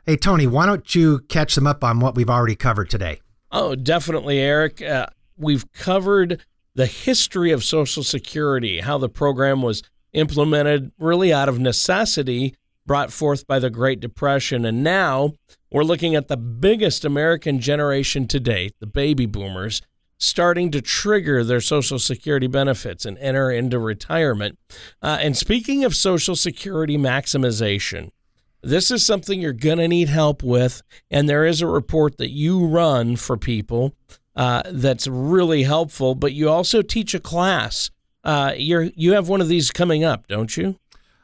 Hey, 0.05 0.17
Tony, 0.17 0.47
why 0.47 0.65
don't 0.65 0.95
you 0.95 1.19
catch 1.29 1.53
them 1.53 1.67
up 1.67 1.83
on 1.83 1.99
what 1.99 2.15
we've 2.15 2.31
already 2.31 2.55
covered 2.55 2.89
today? 2.89 3.21
Oh, 3.51 3.75
definitely, 3.75 4.39
Eric. 4.39 4.81
Uh, 4.81 5.05
we've 5.37 5.71
covered 5.71 6.43
the 6.73 6.87
history 6.87 7.51
of 7.51 7.63
Social 7.63 8.03
Security, 8.03 8.79
how 8.79 8.97
the 8.97 9.09
program 9.09 9.61
was 9.61 9.83
implemented 10.17 10.91
really 10.97 11.31
out 11.31 11.47
of 11.47 11.59
necessity 11.59 12.55
brought 12.85 13.11
forth 13.11 13.45
by 13.45 13.59
the 13.59 13.69
Great 13.69 13.99
Depression. 13.99 14.65
And 14.65 14.83
now 14.83 15.33
we're 15.71 15.83
looking 15.83 16.15
at 16.15 16.27
the 16.27 16.37
biggest 16.37 17.05
American 17.05 17.59
generation 17.59 18.27
to 18.29 18.39
date, 18.39 18.73
the 18.79 18.87
baby 18.87 19.25
boomers, 19.25 19.81
starting 20.17 20.71
to 20.71 20.81
trigger 20.81 21.43
their 21.43 21.61
Social 21.61 21.99
Security 21.99 22.47
benefits 22.47 23.05
and 23.05 23.17
enter 23.19 23.51
into 23.51 23.77
retirement. 23.77 24.57
Uh, 25.01 25.19
and 25.21 25.37
speaking 25.37 25.83
of 25.83 25.95
Social 25.95 26.35
Security 26.35 26.97
maximization, 26.97 28.09
this 28.63 28.89
is 28.89 29.05
something 29.05 29.39
you're 29.39 29.53
going 29.53 29.77
to 29.77 29.87
need 29.87 30.09
help 30.09 30.41
with. 30.41 30.81
And 31.11 31.29
there 31.29 31.45
is 31.45 31.61
a 31.61 31.67
report 31.67 32.17
that 32.17 32.31
you 32.31 32.65
run 32.65 33.17
for 33.17 33.37
people 33.37 33.93
uh, 34.35 34.63
that's 34.71 35.07
really 35.07 35.63
helpful, 35.63 36.15
but 36.15 36.33
you 36.33 36.49
also 36.49 36.81
teach 36.81 37.13
a 37.13 37.19
class 37.19 37.91
uh, 38.27 38.53
you're 38.57 38.83
you 38.83 39.13
have 39.13 39.29
one 39.29 39.39
of 39.39 39.47
these 39.47 39.71
coming 39.71 40.03
up, 40.03 40.27
don't 40.27 40.55
you? 40.57 40.77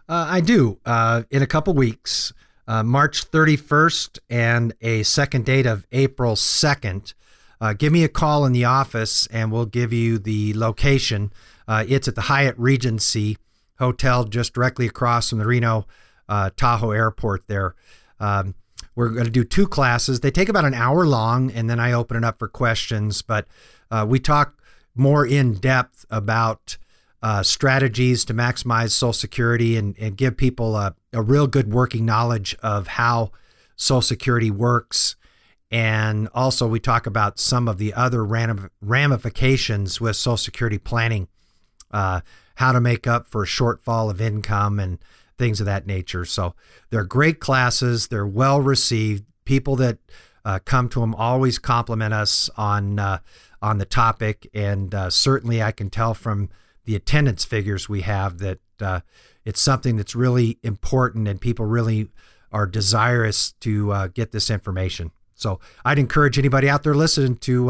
Uh, 0.07 0.25
I 0.29 0.39
do. 0.39 0.79
Uh, 0.85 1.23
in 1.29 1.41
a 1.41 1.47
couple 1.47 1.73
weeks, 1.73 2.31
uh, 2.65 2.81
March 2.81 3.29
31st 3.29 4.19
and 4.29 4.73
a 4.81 5.03
second 5.03 5.45
date 5.45 5.65
of 5.65 5.85
April 5.91 6.35
2nd. 6.35 7.13
Uh, 7.59 7.73
give 7.73 7.91
me 7.91 8.05
a 8.05 8.09
call 8.09 8.45
in 8.45 8.53
the 8.53 8.63
office 8.63 9.27
and 9.27 9.51
we'll 9.51 9.65
give 9.65 9.91
you 9.91 10.17
the 10.17 10.53
location. 10.53 11.31
Uh, 11.67 11.83
it's 11.87 12.07
at 12.07 12.15
the 12.15 12.21
Hyatt 12.21 12.55
Regency 12.57 13.37
Hotel, 13.79 14.23
just 14.23 14.53
directly 14.53 14.87
across 14.87 15.29
from 15.29 15.39
the 15.39 15.45
Reno 15.45 15.85
Tahoe 16.55 16.91
Airport. 16.91 17.47
There. 17.47 17.75
Um, 18.19 18.55
we're 18.95 19.09
going 19.09 19.25
to 19.25 19.31
do 19.31 19.43
two 19.43 19.67
classes. 19.67 20.21
They 20.21 20.31
take 20.31 20.47
about 20.47 20.65
an 20.65 20.73
hour 20.73 21.05
long, 21.05 21.51
and 21.51 21.69
then 21.69 21.79
I 21.79 21.91
open 21.91 22.15
it 22.15 22.23
up 22.23 22.39
for 22.39 22.47
questions. 22.47 23.21
But 23.21 23.47
we 24.05 24.19
talk 24.19 24.61
more 24.95 25.25
in 25.25 25.55
depth 25.55 26.05
about 26.09 26.77
uh, 27.23 27.41
strategies 27.41 28.25
to 28.25 28.33
maximize 28.33 28.91
Social 28.91 29.13
Security 29.13 29.77
and, 29.77 29.97
and 29.97 30.17
give 30.17 30.35
people 30.35 30.75
a, 30.75 30.93
a 31.13 31.21
real 31.21 31.47
good 31.47 31.73
working 31.73 32.05
knowledge 32.05 32.53
of 32.61 32.87
how 32.87 33.31
Social 33.77 34.01
Security 34.01 34.51
works. 34.51 35.15
And 35.71 36.27
also, 36.35 36.67
we 36.67 36.81
talk 36.81 37.07
about 37.07 37.39
some 37.39 37.69
of 37.69 37.77
the 37.77 37.93
other 37.93 38.23
ramifications 38.81 40.01
with 40.01 40.17
Social 40.17 40.37
Security 40.37 40.77
planning, 40.77 41.29
uh, 41.91 42.21
how 42.55 42.73
to 42.73 42.81
make 42.81 43.07
up 43.07 43.25
for 43.25 43.43
a 43.43 43.47
shortfall 43.47 44.11
of 44.11 44.19
income 44.21 44.77
and 44.77 44.99
things 45.37 45.61
of 45.61 45.65
that 45.65 45.87
nature. 45.87 46.25
So, 46.25 46.53
they're 46.89 47.05
great 47.05 47.39
classes, 47.39 48.09
they're 48.09 48.27
well 48.27 48.59
received. 48.59 49.23
People 49.45 49.75
that 49.77 49.97
uh, 50.45 50.59
come 50.63 50.89
to 50.89 50.99
them. 50.99 51.15
Always 51.15 51.57
compliment 51.57 52.13
us 52.13 52.49
on 52.57 52.99
uh, 52.99 53.19
on 53.61 53.77
the 53.77 53.85
topic, 53.85 54.49
and 54.53 54.93
uh, 54.93 55.09
certainly 55.09 55.63
I 55.63 55.71
can 55.71 55.89
tell 55.89 56.13
from 56.13 56.49
the 56.85 56.95
attendance 56.95 57.45
figures 57.45 57.87
we 57.87 58.01
have 58.01 58.39
that 58.39 58.59
uh, 58.81 58.99
it's 59.45 59.61
something 59.61 59.95
that's 59.95 60.15
really 60.15 60.59
important, 60.63 61.27
and 61.27 61.39
people 61.39 61.65
really 61.65 62.09
are 62.51 62.65
desirous 62.65 63.53
to 63.61 63.91
uh, 63.91 64.07
get 64.07 64.31
this 64.31 64.49
information. 64.49 65.11
So 65.35 65.59
I'd 65.83 65.99
encourage 65.99 66.37
anybody 66.37 66.69
out 66.69 66.83
there 66.83 66.93
listening 66.93 67.37
to 67.37 67.69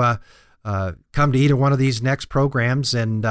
uh, 0.66 0.92
come 1.12 1.32
to 1.32 1.40
either 1.40 1.56
one 1.56 1.72
of 1.72 1.80
these 1.80 2.02
next 2.02 2.26
programs, 2.26 2.94
and 2.94 3.26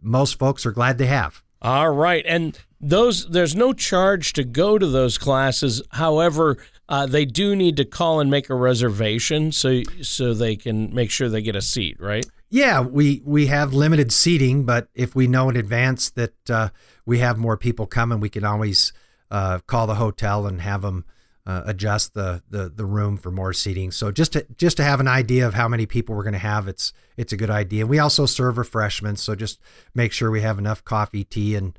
most 0.00 0.38
folks 0.38 0.64
are 0.64 0.72
glad 0.72 0.98
they 0.98 1.06
have. 1.06 1.42
All 1.64 1.90
right, 1.90 2.22
and 2.26 2.58
those 2.78 3.26
there's 3.28 3.56
no 3.56 3.72
charge 3.72 4.34
to 4.34 4.44
go 4.44 4.78
to 4.78 4.86
those 4.86 5.16
classes. 5.16 5.82
However, 5.92 6.58
uh, 6.90 7.06
they 7.06 7.24
do 7.24 7.56
need 7.56 7.78
to 7.78 7.86
call 7.86 8.20
and 8.20 8.30
make 8.30 8.50
a 8.50 8.54
reservation 8.54 9.50
so 9.50 9.82
so 10.02 10.34
they 10.34 10.56
can 10.56 10.94
make 10.94 11.10
sure 11.10 11.30
they 11.30 11.40
get 11.40 11.56
a 11.56 11.62
seat, 11.62 11.96
right? 11.98 12.26
Yeah, 12.54 12.82
we 12.82 13.20
we 13.24 13.48
have 13.48 13.74
limited 13.74 14.12
seating, 14.12 14.62
but 14.62 14.86
if 14.94 15.16
we 15.16 15.26
know 15.26 15.48
in 15.48 15.56
advance 15.56 16.08
that 16.10 16.48
uh, 16.48 16.68
we 17.04 17.18
have 17.18 17.36
more 17.36 17.56
people 17.56 17.84
coming, 17.84 18.20
we 18.20 18.28
can 18.28 18.44
always 18.44 18.92
uh, 19.28 19.58
call 19.66 19.88
the 19.88 19.96
hotel 19.96 20.46
and 20.46 20.60
have 20.60 20.82
them 20.82 21.04
uh, 21.44 21.62
adjust 21.66 22.14
the, 22.14 22.44
the 22.48 22.68
the 22.68 22.84
room 22.84 23.16
for 23.16 23.32
more 23.32 23.52
seating. 23.52 23.90
So 23.90 24.12
just 24.12 24.34
to 24.34 24.46
just 24.56 24.76
to 24.76 24.84
have 24.84 25.00
an 25.00 25.08
idea 25.08 25.48
of 25.48 25.54
how 25.54 25.66
many 25.66 25.84
people 25.84 26.14
we're 26.14 26.22
going 26.22 26.34
to 26.34 26.38
have, 26.38 26.68
it's 26.68 26.92
it's 27.16 27.32
a 27.32 27.36
good 27.36 27.50
idea. 27.50 27.88
We 27.88 27.98
also 27.98 28.24
serve 28.24 28.56
refreshments, 28.56 29.20
so 29.20 29.34
just 29.34 29.58
make 29.92 30.12
sure 30.12 30.30
we 30.30 30.42
have 30.42 30.56
enough 30.56 30.84
coffee, 30.84 31.24
tea, 31.24 31.56
and 31.56 31.76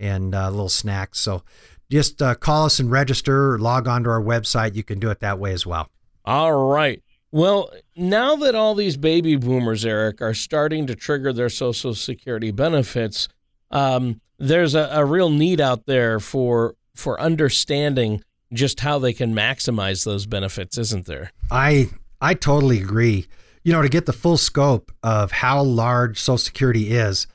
and 0.00 0.34
uh, 0.34 0.50
little 0.50 0.68
snacks. 0.68 1.20
So 1.20 1.44
just 1.88 2.20
uh, 2.20 2.34
call 2.34 2.64
us 2.64 2.80
and 2.80 2.90
register 2.90 3.52
or 3.52 3.60
log 3.60 3.86
on 3.86 4.02
to 4.02 4.10
our 4.10 4.20
website. 4.20 4.74
You 4.74 4.82
can 4.82 4.98
do 4.98 5.08
it 5.10 5.20
that 5.20 5.38
way 5.38 5.52
as 5.52 5.64
well. 5.64 5.88
All 6.24 6.66
right. 6.68 7.00
Well, 7.32 7.70
now 7.96 8.36
that 8.36 8.54
all 8.54 8.74
these 8.74 8.96
baby 8.96 9.36
boomers, 9.36 9.84
Eric, 9.84 10.22
are 10.22 10.34
starting 10.34 10.86
to 10.86 10.94
trigger 10.94 11.32
their 11.32 11.48
Social 11.48 11.94
Security 11.94 12.50
benefits, 12.50 13.28
um, 13.70 14.20
there's 14.38 14.74
a, 14.74 14.88
a 14.92 15.04
real 15.04 15.30
need 15.30 15.60
out 15.60 15.86
there 15.86 16.20
for 16.20 16.74
for 16.94 17.20
understanding 17.20 18.22
just 18.52 18.80
how 18.80 18.98
they 18.98 19.12
can 19.12 19.34
maximize 19.34 20.04
those 20.04 20.26
benefits, 20.26 20.78
isn't 20.78 21.06
there? 21.06 21.32
I 21.50 21.90
I 22.20 22.34
totally 22.34 22.80
agree. 22.80 23.26
You 23.64 23.72
know, 23.72 23.82
to 23.82 23.88
get 23.88 24.06
the 24.06 24.12
full 24.12 24.36
scope 24.36 24.92
of 25.02 25.32
how 25.32 25.62
large 25.62 26.18
Social 26.18 26.38
Security 26.38 26.92
is, 26.92 27.26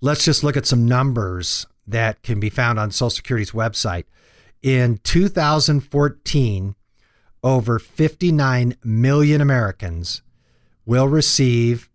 let's 0.00 0.24
just 0.24 0.44
look 0.44 0.56
at 0.56 0.66
some 0.66 0.86
numbers 0.86 1.66
that 1.86 2.22
can 2.22 2.38
be 2.38 2.50
found 2.50 2.78
on 2.78 2.90
Social 2.90 3.10
Security's 3.10 3.52
website. 3.52 4.04
In 4.62 4.98
2014, 5.04 6.74
over 7.42 7.78
59 7.78 8.74
million 8.84 9.40
Americans 9.40 10.20
will 10.84 11.08
receive, 11.08 11.88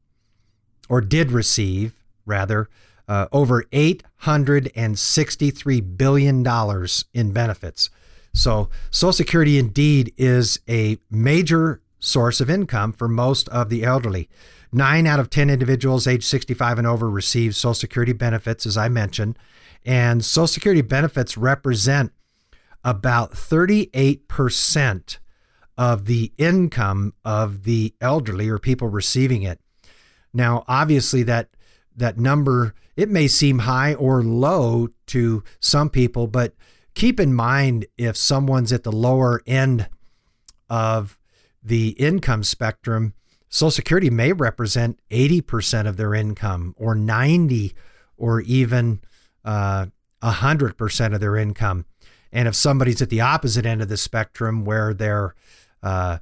or 0.90 1.02
did 1.02 1.32
receive, 1.32 1.94
rather, 2.26 2.68
uh, 3.08 3.28
over 3.32 3.64
$863 3.72 5.98
billion 5.98 6.44
in 7.14 7.32
benefits. 7.34 7.92
So, 8.34 8.70
Social 8.90 9.14
Security 9.14 9.60
indeed 9.60 10.12
is 10.18 10.60
a 10.68 10.98
major 11.12 11.82
source 12.00 12.42
of 12.42 12.50
income 12.50 12.92
for 12.92 13.08
most 13.08 13.48
of 13.50 13.70
the 13.70 13.84
elderly. 13.84 14.28
Nine 14.72 15.06
out 15.06 15.20
of 15.20 15.30
10 15.30 15.52
individuals 15.52 16.08
age 16.08 16.26
65 16.26 16.80
and 16.80 16.88
over 16.88 17.08
receive 17.10 17.56
Social 17.56 17.76
Security 17.76 18.14
benefits, 18.14 18.66
as 18.66 18.76
I 18.76 18.90
mentioned. 18.90 19.38
And 19.86 20.26
Social 20.26 20.48
Security 20.48 20.82
benefits 20.82 21.38
represent 21.38 22.12
about 22.84 23.34
38% 23.34 25.18
of 25.78 26.06
the 26.06 26.32
income 26.38 27.14
of 27.26 27.64
the 27.64 27.94
elderly 28.00 28.50
or 28.50 28.60
people 28.60 28.88
receiving 28.88 29.44
it. 29.44 29.60
Now, 30.34 30.64
obviously 30.68 31.24
that 31.24 31.50
that 31.96 32.18
number 32.18 32.74
it 32.96 33.10
may 33.10 33.28
seem 33.28 33.60
high 33.60 33.94
or 33.96 34.24
low 34.24 34.90
to 35.08 35.44
some 35.60 35.90
people, 35.90 36.28
but 36.28 36.54
keep 36.94 37.20
in 37.20 37.34
mind 37.34 37.86
if 37.98 38.16
someone's 38.16 38.72
at 38.72 38.84
the 38.84 38.92
lower 38.92 39.42
end 39.48 39.90
of 40.70 41.18
the 41.64 41.90
income 41.92 42.44
spectrum, 42.44 43.14
Social 43.50 43.72
Security 43.72 44.10
may 44.10 44.34
represent 44.34 45.00
80% 45.10 45.88
of 45.88 45.98
their 45.98 46.14
income 46.14 46.76
or 46.78 46.96
90 46.96 47.74
or 48.18 48.42
even 48.42 49.02
uh, 49.46 49.88
100% 50.22 51.14
of 51.14 51.20
their 51.20 51.36
income. 51.36 51.86
And 52.32 52.48
if 52.48 52.56
somebody's 52.56 53.02
at 53.02 53.10
the 53.10 53.22
opposite 53.22 53.66
end 53.66 53.82
of 53.82 53.90
the 53.90 53.98
spectrum 53.98 54.66
where 54.66 54.94
they're 54.94 55.36
uh, 55.84 56.18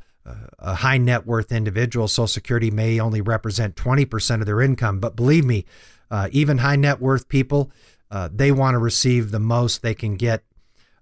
a 0.59 0.75
high 0.75 0.97
net 0.97 1.25
worth 1.25 1.51
individual, 1.51 2.07
Social 2.07 2.27
Security 2.27 2.71
may 2.71 2.99
only 2.99 3.21
represent 3.21 3.75
20% 3.75 4.39
of 4.39 4.45
their 4.45 4.61
income. 4.61 4.99
But 4.99 5.15
believe 5.15 5.45
me, 5.45 5.65
uh, 6.09 6.29
even 6.31 6.57
high 6.59 6.75
net 6.75 7.01
worth 7.01 7.27
people, 7.27 7.71
uh, 8.09 8.29
they 8.31 8.51
want 8.51 8.75
to 8.75 8.79
receive 8.79 9.31
the 9.31 9.39
most 9.39 9.81
they 9.81 9.95
can 9.95 10.15
get 10.15 10.43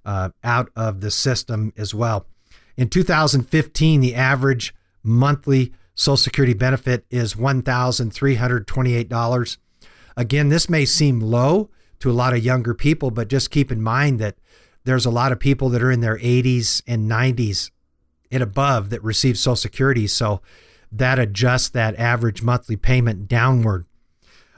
uh, 0.05 0.29
out 0.43 0.71
of 0.75 1.01
the 1.01 1.11
system 1.11 1.73
as 1.75 1.93
well. 1.93 2.25
In 2.77 2.89
2015, 2.89 3.99
the 3.99 4.15
average 4.15 4.73
monthly 5.03 5.73
Social 5.95 6.17
Security 6.17 6.53
benefit 6.53 7.05
is 7.09 7.33
$1,328. 7.33 9.57
Again, 10.15 10.49
this 10.49 10.69
may 10.69 10.85
seem 10.85 11.19
low 11.19 11.69
to 11.99 12.09
a 12.09 12.13
lot 12.13 12.33
of 12.33 12.43
younger 12.43 12.73
people, 12.73 13.11
but 13.11 13.27
just 13.27 13.51
keep 13.51 13.71
in 13.71 13.81
mind 13.81 14.19
that 14.19 14.37
there's 14.85 15.05
a 15.05 15.09
lot 15.09 15.33
of 15.33 15.39
people 15.39 15.67
that 15.69 15.83
are 15.83 15.91
in 15.91 15.99
their 15.99 16.17
80s 16.17 16.81
and 16.87 17.11
90s 17.11 17.69
and 18.31 18.43
above 18.43 18.89
that 18.89 19.03
receive 19.03 19.37
Social 19.37 19.55
Security. 19.55 20.07
So 20.07 20.41
that 20.91 21.19
adjusts 21.19 21.69
that 21.69 21.95
average 21.97 22.41
monthly 22.41 22.75
payment 22.75 23.27
downward. 23.27 23.85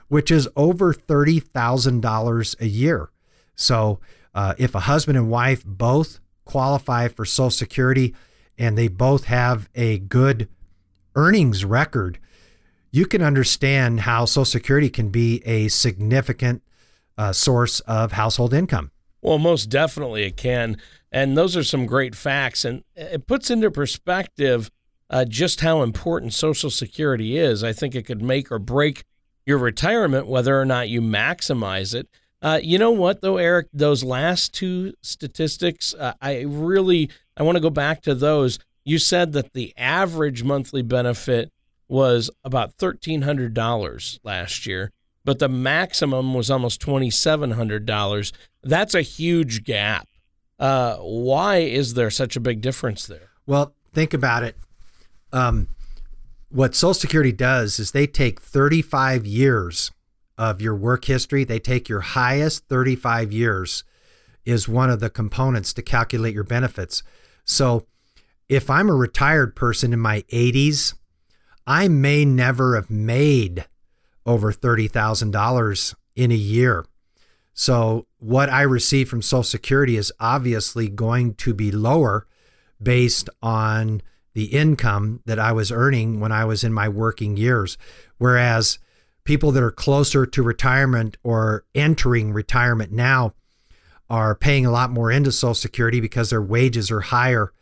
which 0.07 0.29
is 0.29 0.49
over 0.55 0.93
$30,000 0.93 2.61
a 2.61 2.67
year. 2.67 3.09
So 3.55 3.99
uh, 4.35 4.53
if 4.57 4.75
a 4.75 4.81
husband 4.81 5.17
and 5.17 5.29
wife 5.29 5.63
both 5.65 6.19
qualify 6.45 7.07
for 7.07 7.25
Social 7.25 7.49
Security, 7.49 8.13
and 8.57 8.77
they 8.77 8.87
both 8.87 9.25
have 9.25 9.69
a 9.73 9.99
good 9.99 10.47
earnings 11.15 11.65
record, 11.65 12.19
you 12.93 13.07
can 13.07 13.23
understand 13.23 14.01
how 14.01 14.23
Social 14.23 14.45
Security 14.45 14.87
can 14.87 15.09
be 15.09 15.41
a 15.45 15.67
significant 15.67 16.61
uh, 17.17 17.33
source 17.33 17.79
of 17.81 18.11
household 18.11 18.53
income. 18.53 18.91
Well, 19.19 19.39
most 19.39 19.65
definitely 19.65 20.23
it 20.25 20.37
can. 20.37 20.77
And 21.11 21.35
those 21.35 21.57
are 21.57 21.63
some 21.63 21.87
great 21.87 22.15
facts. 22.15 22.63
And 22.63 22.83
it 22.95 23.25
puts 23.25 23.49
into 23.49 23.71
perspective 23.71 24.69
uh, 25.09 25.25
just 25.25 25.61
how 25.61 25.81
important 25.81 26.33
Social 26.33 26.69
Security 26.69 27.35
is. 27.37 27.63
I 27.63 27.73
think 27.73 27.95
it 27.95 28.03
could 28.03 28.21
make 28.21 28.51
or 28.51 28.59
break 28.59 29.05
your 29.43 29.57
retirement, 29.57 30.27
whether 30.27 30.59
or 30.59 30.65
not 30.65 30.87
you 30.87 31.01
maximize 31.01 31.95
it. 31.95 32.07
Uh, 32.43 32.59
you 32.61 32.77
know 32.77 32.91
what, 32.91 33.21
though, 33.21 33.37
Eric? 33.37 33.69
Those 33.73 34.03
last 34.03 34.53
two 34.53 34.93
statistics, 35.01 35.95
uh, 35.95 36.13
I 36.21 36.41
really 36.41 37.09
I 37.35 37.41
want 37.43 37.55
to 37.55 37.61
go 37.61 37.71
back 37.71 38.01
to 38.03 38.13
those. 38.13 38.59
You 38.85 38.99
said 38.99 39.33
that 39.33 39.53
the 39.53 39.73
average 39.77 40.43
monthly 40.43 40.83
benefit 40.83 41.51
was 41.93 42.31
about 42.43 42.75
$1,300 42.79 44.19
last 44.23 44.65
year, 44.65 44.91
but 45.23 45.37
the 45.37 45.47
maximum 45.47 46.33
was 46.33 46.49
almost 46.49 46.81
$2,700. 46.81 48.31
That's 48.63 48.95
a 48.95 49.03
huge 49.03 49.63
gap. 49.63 50.07
Uh, 50.57 50.95
why 50.95 51.57
is 51.57 51.93
there 51.93 52.09
such 52.09 52.35
a 52.35 52.39
big 52.39 52.61
difference 52.61 53.05
there? 53.05 53.29
Well, 53.45 53.75
think 53.93 54.15
about 54.15 54.41
it. 54.41 54.57
Um, 55.31 55.67
what 56.49 56.73
Social 56.73 56.95
Security 56.95 57.31
does 57.31 57.77
is 57.77 57.91
they 57.91 58.07
take 58.07 58.41
35 58.41 59.27
years 59.27 59.91
of 60.35 60.61
your 60.61 60.75
work 60.75 61.05
history, 61.05 61.43
they 61.43 61.59
take 61.59 61.87
your 61.89 62.01
highest 62.01 62.67
35 62.69 63.31
years 63.31 63.83
is 64.45 64.67
one 64.67 64.89
of 64.89 64.99
the 64.99 65.11
components 65.11 65.73
to 65.73 65.83
calculate 65.83 66.33
your 66.33 66.43
benefits. 66.43 67.03
So 67.45 67.85
if 68.49 68.67
I'm 68.67 68.89
a 68.89 68.95
retired 68.95 69.55
person 69.55 69.93
in 69.93 69.99
my 69.99 70.21
80s, 70.33 70.95
I 71.65 71.87
may 71.87 72.25
never 72.25 72.75
have 72.75 72.89
made 72.89 73.65
over 74.25 74.51
$30,000 74.51 75.95
in 76.15 76.31
a 76.31 76.35
year. 76.35 76.85
So 77.53 78.07
what 78.19 78.49
I 78.49 78.61
receive 78.61 79.09
from 79.09 79.21
Social 79.21 79.43
Security 79.43 79.95
is 79.95 80.11
obviously 80.19 80.89
going 80.89 81.35
to 81.35 81.53
be 81.53 81.71
lower 81.71 82.25
based 82.81 83.29
on 83.41 84.01
the 84.33 84.45
income 84.45 85.21
that 85.25 85.39
I 85.39 85.51
was 85.51 85.71
earning 85.71 86.19
when 86.19 86.31
I 86.31 86.45
was 86.45 86.63
in 86.63 86.73
my 86.73 86.89
working 86.89 87.37
years. 87.37 87.77
Whereas 88.17 88.79
people 89.23 89.51
that 89.51 89.63
are 89.63 89.71
closer 89.71 90.25
to 90.25 90.43
retirement 90.43 91.17
or 91.23 91.65
entering 91.75 92.33
retirement 92.33 92.91
now 92.91 93.33
are 94.09 94.35
paying 94.35 94.65
a 94.65 94.71
lot 94.71 94.91
more 94.91 95.11
into 95.11 95.31
Social 95.31 95.53
Security 95.53 96.01
because 96.01 96.29
their 96.29 96.41
wages 96.41 96.91
are 96.91 97.01
higher. 97.01 97.53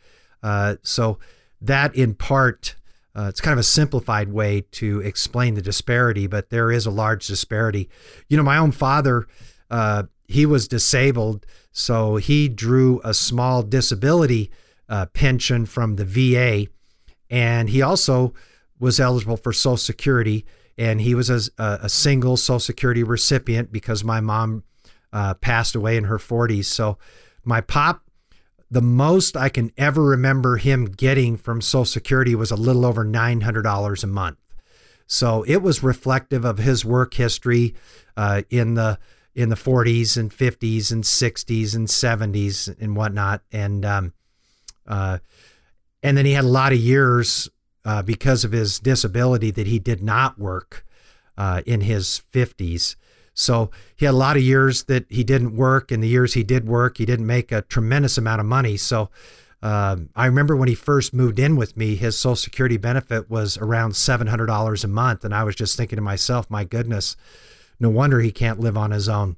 Uh, 0.42 0.76
so 0.82 1.18
that 1.60 1.94
in 1.94 2.14
part 2.14 2.74
uh, 3.14 3.26
it's 3.28 3.40
kind 3.40 3.52
of 3.52 3.58
a 3.58 3.64
simplified 3.64 4.32
way 4.32 4.62
to 4.72 5.00
explain 5.00 5.54
the 5.54 5.62
disparity, 5.62 6.26
but 6.26 6.50
there 6.50 6.70
is 6.70 6.86
a 6.86 6.90
large 6.90 7.26
disparity. 7.26 7.88
You 8.28 8.36
know, 8.36 8.42
my 8.42 8.56
own 8.56 8.72
father, 8.72 9.26
uh, 9.70 10.04
he 10.26 10.46
was 10.46 10.66
disabled, 10.66 11.44
so 11.72 12.16
he 12.16 12.48
drew 12.48 13.00
a 13.04 13.12
small 13.12 13.62
disability 13.62 14.50
uh, 14.88 15.06
pension 15.06 15.66
from 15.66 15.96
the 15.96 16.04
VA, 16.04 16.70
and 17.28 17.68
he 17.70 17.82
also 17.82 18.32
was 18.78 18.98
eligible 18.98 19.36
for 19.36 19.52
Social 19.52 19.76
Security. 19.76 20.44
And 20.78 21.02
he 21.02 21.14
was 21.14 21.28
a, 21.28 21.50
a 21.58 21.88
single 21.88 22.36
Social 22.36 22.58
Security 22.58 23.02
recipient 23.02 23.70
because 23.70 24.02
my 24.02 24.20
mom 24.20 24.64
uh, 25.12 25.34
passed 25.34 25.74
away 25.74 25.96
in 25.96 26.04
her 26.04 26.18
40s. 26.18 26.64
So 26.64 26.98
my 27.44 27.60
pop 27.60 28.02
the 28.72 28.80
most 28.80 29.36
I 29.36 29.50
can 29.50 29.70
ever 29.76 30.02
remember 30.02 30.56
him 30.56 30.86
getting 30.86 31.36
from 31.36 31.60
Social 31.60 31.84
Security 31.84 32.34
was 32.34 32.50
a 32.50 32.56
little 32.56 32.86
over 32.86 33.04
$900 33.04 34.02
a 34.02 34.06
month. 34.06 34.38
So 35.06 35.44
it 35.46 35.58
was 35.58 35.82
reflective 35.82 36.46
of 36.46 36.56
his 36.56 36.82
work 36.82 37.12
history 37.12 37.74
uh, 38.16 38.42
in 38.48 38.74
the 38.74 38.98
in 39.34 39.50
the 39.50 39.56
40s 39.56 40.16
and 40.16 40.30
50s 40.30 40.90
and 40.90 41.04
60s 41.04 41.74
and 41.74 41.86
70s 41.86 42.74
and 42.80 42.96
whatnot, 42.96 43.42
and 43.52 43.84
um, 43.84 44.12
uh, 44.86 45.18
and 46.02 46.16
then 46.16 46.24
he 46.24 46.32
had 46.32 46.44
a 46.44 46.48
lot 46.48 46.72
of 46.72 46.78
years 46.78 47.50
uh, 47.84 48.00
because 48.00 48.42
of 48.42 48.52
his 48.52 48.78
disability 48.78 49.50
that 49.50 49.66
he 49.66 49.78
did 49.78 50.02
not 50.02 50.38
work 50.38 50.86
uh, 51.36 51.60
in 51.66 51.82
his 51.82 52.22
50s. 52.32 52.96
So 53.34 53.70
he 53.96 54.04
had 54.04 54.14
a 54.14 54.16
lot 54.16 54.36
of 54.36 54.42
years 54.42 54.84
that 54.84 55.06
he 55.08 55.24
didn't 55.24 55.56
work, 55.56 55.90
and 55.90 56.02
the 56.02 56.08
years 56.08 56.34
he 56.34 56.42
did 56.42 56.66
work, 56.66 56.98
he 56.98 57.06
didn't 57.06 57.26
make 57.26 57.50
a 57.50 57.62
tremendous 57.62 58.18
amount 58.18 58.40
of 58.40 58.46
money. 58.46 58.76
So 58.76 59.10
um, 59.62 60.10
I 60.16 60.26
remember 60.26 60.56
when 60.56 60.68
he 60.68 60.74
first 60.74 61.14
moved 61.14 61.38
in 61.38 61.56
with 61.56 61.76
me, 61.76 61.94
his 61.94 62.18
Social 62.18 62.36
Security 62.36 62.76
benefit 62.76 63.30
was 63.30 63.56
around 63.56 63.92
$700 63.92 64.84
a 64.84 64.88
month. 64.88 65.24
And 65.24 65.34
I 65.34 65.44
was 65.44 65.54
just 65.54 65.76
thinking 65.76 65.96
to 65.96 66.02
myself, 66.02 66.50
my 66.50 66.64
goodness, 66.64 67.16
no 67.78 67.88
wonder 67.88 68.20
he 68.20 68.32
can't 68.32 68.60
live 68.60 68.76
on 68.76 68.90
his 68.90 69.08
own. 69.08 69.36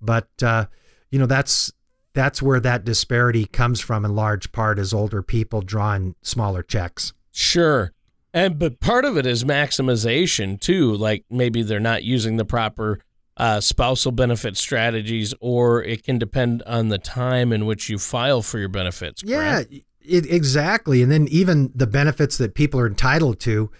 But, 0.00 0.28
uh, 0.42 0.66
you 1.10 1.18
know, 1.18 1.26
that's 1.26 1.72
that's 2.14 2.42
where 2.42 2.60
that 2.60 2.84
disparity 2.84 3.46
comes 3.46 3.80
from 3.80 4.04
in 4.04 4.14
large 4.14 4.50
part 4.50 4.78
is 4.78 4.92
older 4.92 5.22
people 5.22 5.60
drawing 5.60 6.14
smaller 6.22 6.62
checks. 6.62 7.12
Sure. 7.32 7.92
And 8.32 8.58
but 8.58 8.80
part 8.80 9.04
of 9.04 9.16
it 9.16 9.26
is 9.26 9.44
maximization 9.44 10.60
too. 10.60 10.94
Like 10.94 11.24
maybe 11.30 11.62
they're 11.62 11.80
not 11.80 12.04
using 12.04 12.36
the 12.36 12.44
proper 12.44 13.00
uh, 13.38 13.60
spousal 13.60 14.10
benefit 14.10 14.56
strategies, 14.56 15.32
or 15.40 15.82
it 15.82 16.02
can 16.02 16.18
depend 16.18 16.62
on 16.64 16.88
the 16.88 16.98
time 16.98 17.52
in 17.52 17.66
which 17.66 17.88
you 17.88 17.98
file 17.98 18.42
for 18.42 18.58
your 18.58 18.68
benefits. 18.68 19.22
Yeah, 19.24 19.62
it, 20.00 20.26
exactly. 20.26 21.02
And 21.02 21.10
then 21.10 21.28
even 21.30 21.70
the 21.74 21.86
benefits 21.86 22.36
that 22.38 22.54
people 22.54 22.80
are 22.80 22.86
entitled 22.86 23.38
to, 23.40 23.70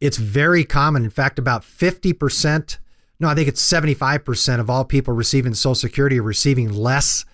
it's 0.00 0.18
very 0.18 0.64
common. 0.64 1.02
In 1.04 1.10
fact, 1.10 1.38
about 1.38 1.62
50%, 1.62 2.78
no, 3.18 3.28
I 3.28 3.34
think 3.34 3.48
it's 3.48 3.66
75% 3.66 4.60
of 4.60 4.68
all 4.68 4.84
people 4.84 5.14
receiving 5.14 5.54
Social 5.54 5.74
Security 5.74 6.20
are 6.20 6.22
receiving 6.22 6.70
less 6.70 7.24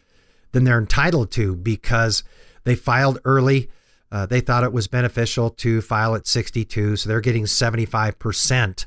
than 0.52 0.62
they're 0.62 0.78
entitled 0.78 1.32
to 1.32 1.56
because 1.56 2.22
they 2.62 2.76
filed 2.76 3.18
early. 3.24 3.68
Uh, 4.12 4.26
they 4.26 4.40
thought 4.40 4.62
it 4.62 4.72
was 4.72 4.86
beneficial 4.86 5.50
to 5.50 5.80
file 5.80 6.14
at 6.14 6.28
62, 6.28 6.96
so 6.96 7.08
they're 7.08 7.20
getting 7.20 7.44
75% 7.44 8.86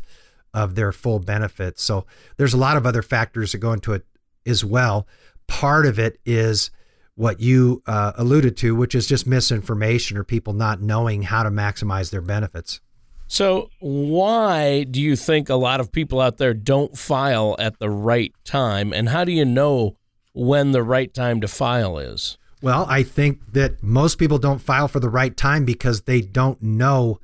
of 0.55 0.73
their 0.73 0.91
full 0.91 1.19
benefits. 1.19 1.83
So 1.83 2.05
there's 2.37 2.53
a 2.53 2.57
lot 2.57 2.77
of 2.77 2.85
other 2.85 3.01
factors 3.03 3.51
that 3.51 3.59
go 3.59 3.73
into 3.73 3.93
it 3.93 4.05
as 4.45 4.63
well. 4.63 5.05
Part 5.47 5.85
of 5.85 5.99
it 5.99 6.17
is 6.25 6.71
what 7.15 7.39
you 7.41 7.83
uh, 7.85 8.13
alluded 8.17 8.57
to, 8.57 8.73
which 8.73 8.95
is 8.95 9.05
just 9.05 9.27
misinformation 9.27 10.17
or 10.17 10.23
people 10.23 10.53
not 10.53 10.81
knowing 10.81 11.23
how 11.23 11.43
to 11.43 11.51
maximize 11.51 12.09
their 12.09 12.21
benefits. 12.21 12.79
So, 13.27 13.69
why 13.79 14.83
do 14.83 15.01
you 15.01 15.15
think 15.15 15.49
a 15.49 15.55
lot 15.55 15.79
of 15.79 15.91
people 15.91 16.21
out 16.21 16.37
there 16.37 16.53
don't 16.53 16.97
file 16.97 17.55
at 17.59 17.79
the 17.79 17.89
right 17.89 18.33
time? 18.43 18.93
And 18.93 19.09
how 19.09 19.23
do 19.23 19.31
you 19.31 19.45
know 19.45 19.97
when 20.33 20.71
the 20.71 20.83
right 20.83 21.11
time 21.13 21.41
to 21.41 21.47
file 21.47 21.97
is? 21.97 22.37
Well, 22.61 22.85
I 22.87 23.03
think 23.03 23.53
that 23.53 23.81
most 23.81 24.17
people 24.19 24.37
don't 24.37 24.59
file 24.59 24.87
for 24.87 24.99
the 24.99 25.09
right 25.09 25.35
time 25.35 25.65
because 25.65 26.03
they 26.03 26.21
don't 26.21 26.61
know 26.61 27.19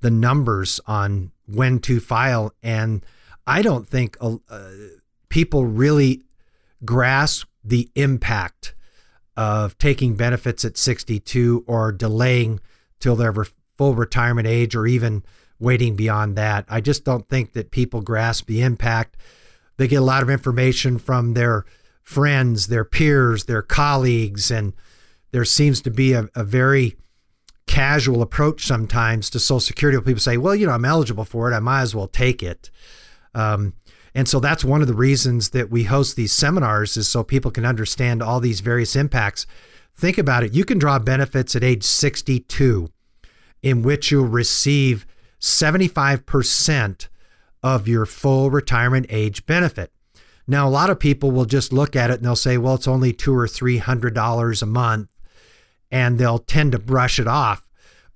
the 0.00 0.10
numbers 0.10 0.80
on 0.86 1.30
when 1.46 1.78
to 1.80 2.00
file. 2.00 2.52
And 2.62 3.04
I 3.46 3.62
don't 3.62 3.88
think 3.88 4.16
uh, 4.20 4.36
people 5.28 5.64
really 5.66 6.22
grasp 6.84 7.48
the 7.64 7.88
impact 7.94 8.74
of 9.36 9.76
taking 9.78 10.14
benefits 10.14 10.64
at 10.64 10.76
62 10.76 11.64
or 11.66 11.92
delaying 11.92 12.60
till 13.00 13.16
their 13.16 13.34
full 13.76 13.94
retirement 13.94 14.46
age 14.48 14.74
or 14.74 14.86
even 14.86 15.22
waiting 15.58 15.96
beyond 15.96 16.36
that. 16.36 16.64
I 16.68 16.80
just 16.80 17.04
don't 17.04 17.28
think 17.28 17.52
that 17.52 17.70
people 17.70 18.00
grasp 18.00 18.46
the 18.46 18.62
impact. 18.62 19.16
They 19.76 19.88
get 19.88 19.96
a 19.96 20.04
lot 20.04 20.22
of 20.22 20.30
information 20.30 20.98
from 20.98 21.34
their 21.34 21.64
friends, 22.02 22.68
their 22.68 22.84
peers, 22.84 23.44
their 23.44 23.62
colleagues, 23.62 24.50
and 24.50 24.72
there 25.32 25.44
seems 25.44 25.80
to 25.82 25.90
be 25.90 26.12
a, 26.12 26.28
a 26.34 26.44
very 26.44 26.96
casual 27.76 28.22
approach 28.22 28.66
sometimes 28.66 29.28
to 29.28 29.38
Social 29.38 29.60
Security. 29.60 30.00
People 30.00 30.18
say, 30.18 30.38
well, 30.38 30.54
you 30.54 30.66
know, 30.66 30.72
I'm 30.72 30.86
eligible 30.86 31.26
for 31.26 31.52
it. 31.52 31.54
I 31.54 31.60
might 31.60 31.82
as 31.82 31.94
well 31.94 32.08
take 32.08 32.42
it. 32.42 32.70
Um, 33.34 33.74
and 34.14 34.26
so 34.26 34.40
that's 34.40 34.64
one 34.64 34.80
of 34.80 34.86
the 34.86 34.94
reasons 34.94 35.50
that 35.50 35.70
we 35.70 35.84
host 35.84 36.16
these 36.16 36.32
seminars 36.32 36.96
is 36.96 37.06
so 37.06 37.22
people 37.22 37.50
can 37.50 37.66
understand 37.66 38.22
all 38.22 38.40
these 38.40 38.60
various 38.60 38.96
impacts. 38.96 39.46
Think 39.94 40.16
about 40.16 40.42
it. 40.42 40.54
You 40.54 40.64
can 40.64 40.78
draw 40.78 40.98
benefits 40.98 41.54
at 41.54 41.62
age 41.62 41.84
62 41.84 42.88
in 43.62 43.82
which 43.82 44.10
you'll 44.10 44.24
receive 44.24 45.06
75% 45.38 47.08
of 47.62 47.86
your 47.86 48.06
full 48.06 48.50
retirement 48.50 49.04
age 49.10 49.44
benefit. 49.44 49.92
Now, 50.48 50.66
a 50.66 50.70
lot 50.70 50.88
of 50.88 50.98
people 50.98 51.30
will 51.30 51.44
just 51.44 51.74
look 51.74 51.94
at 51.94 52.10
it 52.10 52.14
and 52.14 52.24
they'll 52.24 52.36
say, 52.36 52.56
well, 52.56 52.76
it's 52.76 52.88
only 52.88 53.12
two 53.12 53.36
or 53.36 53.46
three 53.46 53.78
hundred 53.78 54.14
dollars 54.14 54.62
a 54.62 54.66
month 54.66 55.12
and 55.90 56.18
they'll 56.18 56.38
tend 56.38 56.72
to 56.72 56.78
brush 56.78 57.18
it 57.18 57.28
off. 57.28 57.65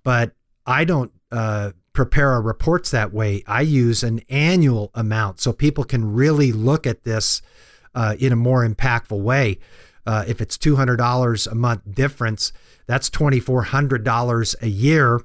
But 0.02 0.32
I 0.66 0.84
don't 0.84 1.12
uh, 1.30 1.72
prepare 1.92 2.30
our 2.30 2.42
reports 2.42 2.90
that 2.90 3.12
way. 3.12 3.42
I 3.46 3.62
use 3.62 4.02
an 4.02 4.20
annual 4.28 4.90
amount 4.94 5.40
so 5.40 5.52
people 5.52 5.84
can 5.84 6.12
really 6.12 6.52
look 6.52 6.86
at 6.86 7.04
this 7.04 7.42
uh, 7.94 8.16
in 8.18 8.32
a 8.32 8.36
more 8.36 8.66
impactful 8.66 9.20
way. 9.20 9.58
Uh, 10.06 10.24
if 10.26 10.40
it's 10.40 10.56
$200 10.56 11.46
a 11.50 11.54
month 11.54 11.82
difference, 11.90 12.52
that's 12.86 13.10
$2,400 13.10 14.62
a 14.62 14.68
year. 14.68 15.20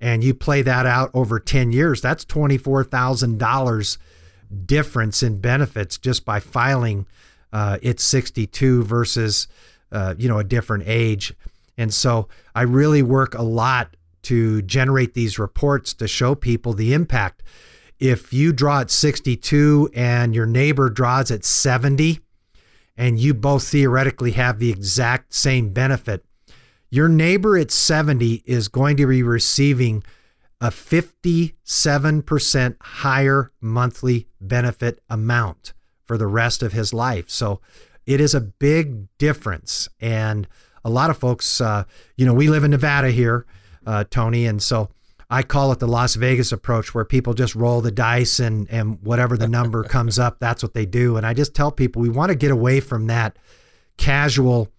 And 0.00 0.22
you 0.24 0.34
play 0.34 0.62
that 0.62 0.84
out 0.84 1.10
over 1.14 1.38
10 1.38 1.72
years, 1.72 2.00
that's 2.00 2.24
$24,000 2.24 3.98
difference 4.66 5.22
in 5.22 5.40
benefits 5.40 5.98
just 5.98 6.24
by 6.24 6.40
filing 6.40 7.06
uh, 7.52 7.78
it's 7.82 8.02
62 8.04 8.82
versus 8.84 9.46
uh, 9.90 10.14
you 10.18 10.28
know 10.28 10.38
a 10.38 10.44
different 10.44 10.84
age 10.86 11.34
and 11.76 11.92
so 11.92 12.28
I 12.54 12.62
really 12.62 13.02
work 13.02 13.34
a 13.34 13.42
lot 13.42 13.96
to 14.22 14.62
generate 14.62 15.14
these 15.14 15.38
reports 15.38 15.94
to 15.94 16.08
show 16.08 16.34
people 16.34 16.72
the 16.72 16.92
impact. 16.92 17.42
If 17.98 18.32
you 18.32 18.52
draw 18.52 18.80
at 18.80 18.90
62 18.90 19.90
and 19.94 20.34
your 20.34 20.46
neighbor 20.46 20.90
draws 20.90 21.30
at 21.30 21.44
70, 21.44 22.18
and 22.96 23.18
you 23.18 23.34
both 23.34 23.66
theoretically 23.66 24.30
have 24.32 24.58
the 24.58 24.70
exact 24.70 25.34
same 25.34 25.70
benefit, 25.70 26.24
your 26.90 27.08
neighbor 27.08 27.56
at 27.56 27.70
70 27.70 28.42
is 28.44 28.68
going 28.68 28.98
to 28.98 29.06
be 29.06 29.22
receiving 29.22 30.04
a 30.60 30.68
57% 30.68 32.76
higher 32.80 33.52
monthly 33.60 34.28
benefit 34.40 35.00
amount 35.08 35.72
for 36.04 36.18
the 36.18 36.26
rest 36.26 36.62
of 36.62 36.72
his 36.72 36.92
life. 36.92 37.30
So 37.30 37.60
it 38.06 38.20
is 38.20 38.34
a 38.34 38.40
big 38.40 39.06
difference. 39.18 39.88
And 40.00 40.48
a 40.84 40.90
lot 40.90 41.10
of 41.10 41.18
folks, 41.18 41.60
uh, 41.60 41.84
you 42.16 42.26
know, 42.26 42.34
we 42.34 42.48
live 42.48 42.64
in 42.64 42.72
Nevada 42.72 43.10
here, 43.10 43.46
uh, 43.86 44.04
Tony, 44.10 44.46
and 44.46 44.62
so 44.62 44.90
I 45.30 45.42
call 45.42 45.72
it 45.72 45.78
the 45.78 45.88
Las 45.88 46.14
Vegas 46.14 46.52
approach, 46.52 46.94
where 46.94 47.04
people 47.04 47.32
just 47.32 47.54
roll 47.54 47.80
the 47.80 47.90
dice 47.90 48.38
and 48.38 48.68
and 48.70 49.02
whatever 49.02 49.36
the 49.36 49.48
number 49.48 49.82
comes 49.96 50.18
up, 50.18 50.38
that's 50.38 50.62
what 50.62 50.74
they 50.74 50.86
do. 50.86 51.16
And 51.16 51.26
I 51.26 51.34
just 51.34 51.54
tell 51.54 51.72
people 51.72 52.02
we 52.02 52.08
want 52.08 52.30
to 52.30 52.36
get 52.36 52.50
away 52.50 52.80
from 52.80 53.06
that 53.06 53.38
casual 53.96 54.70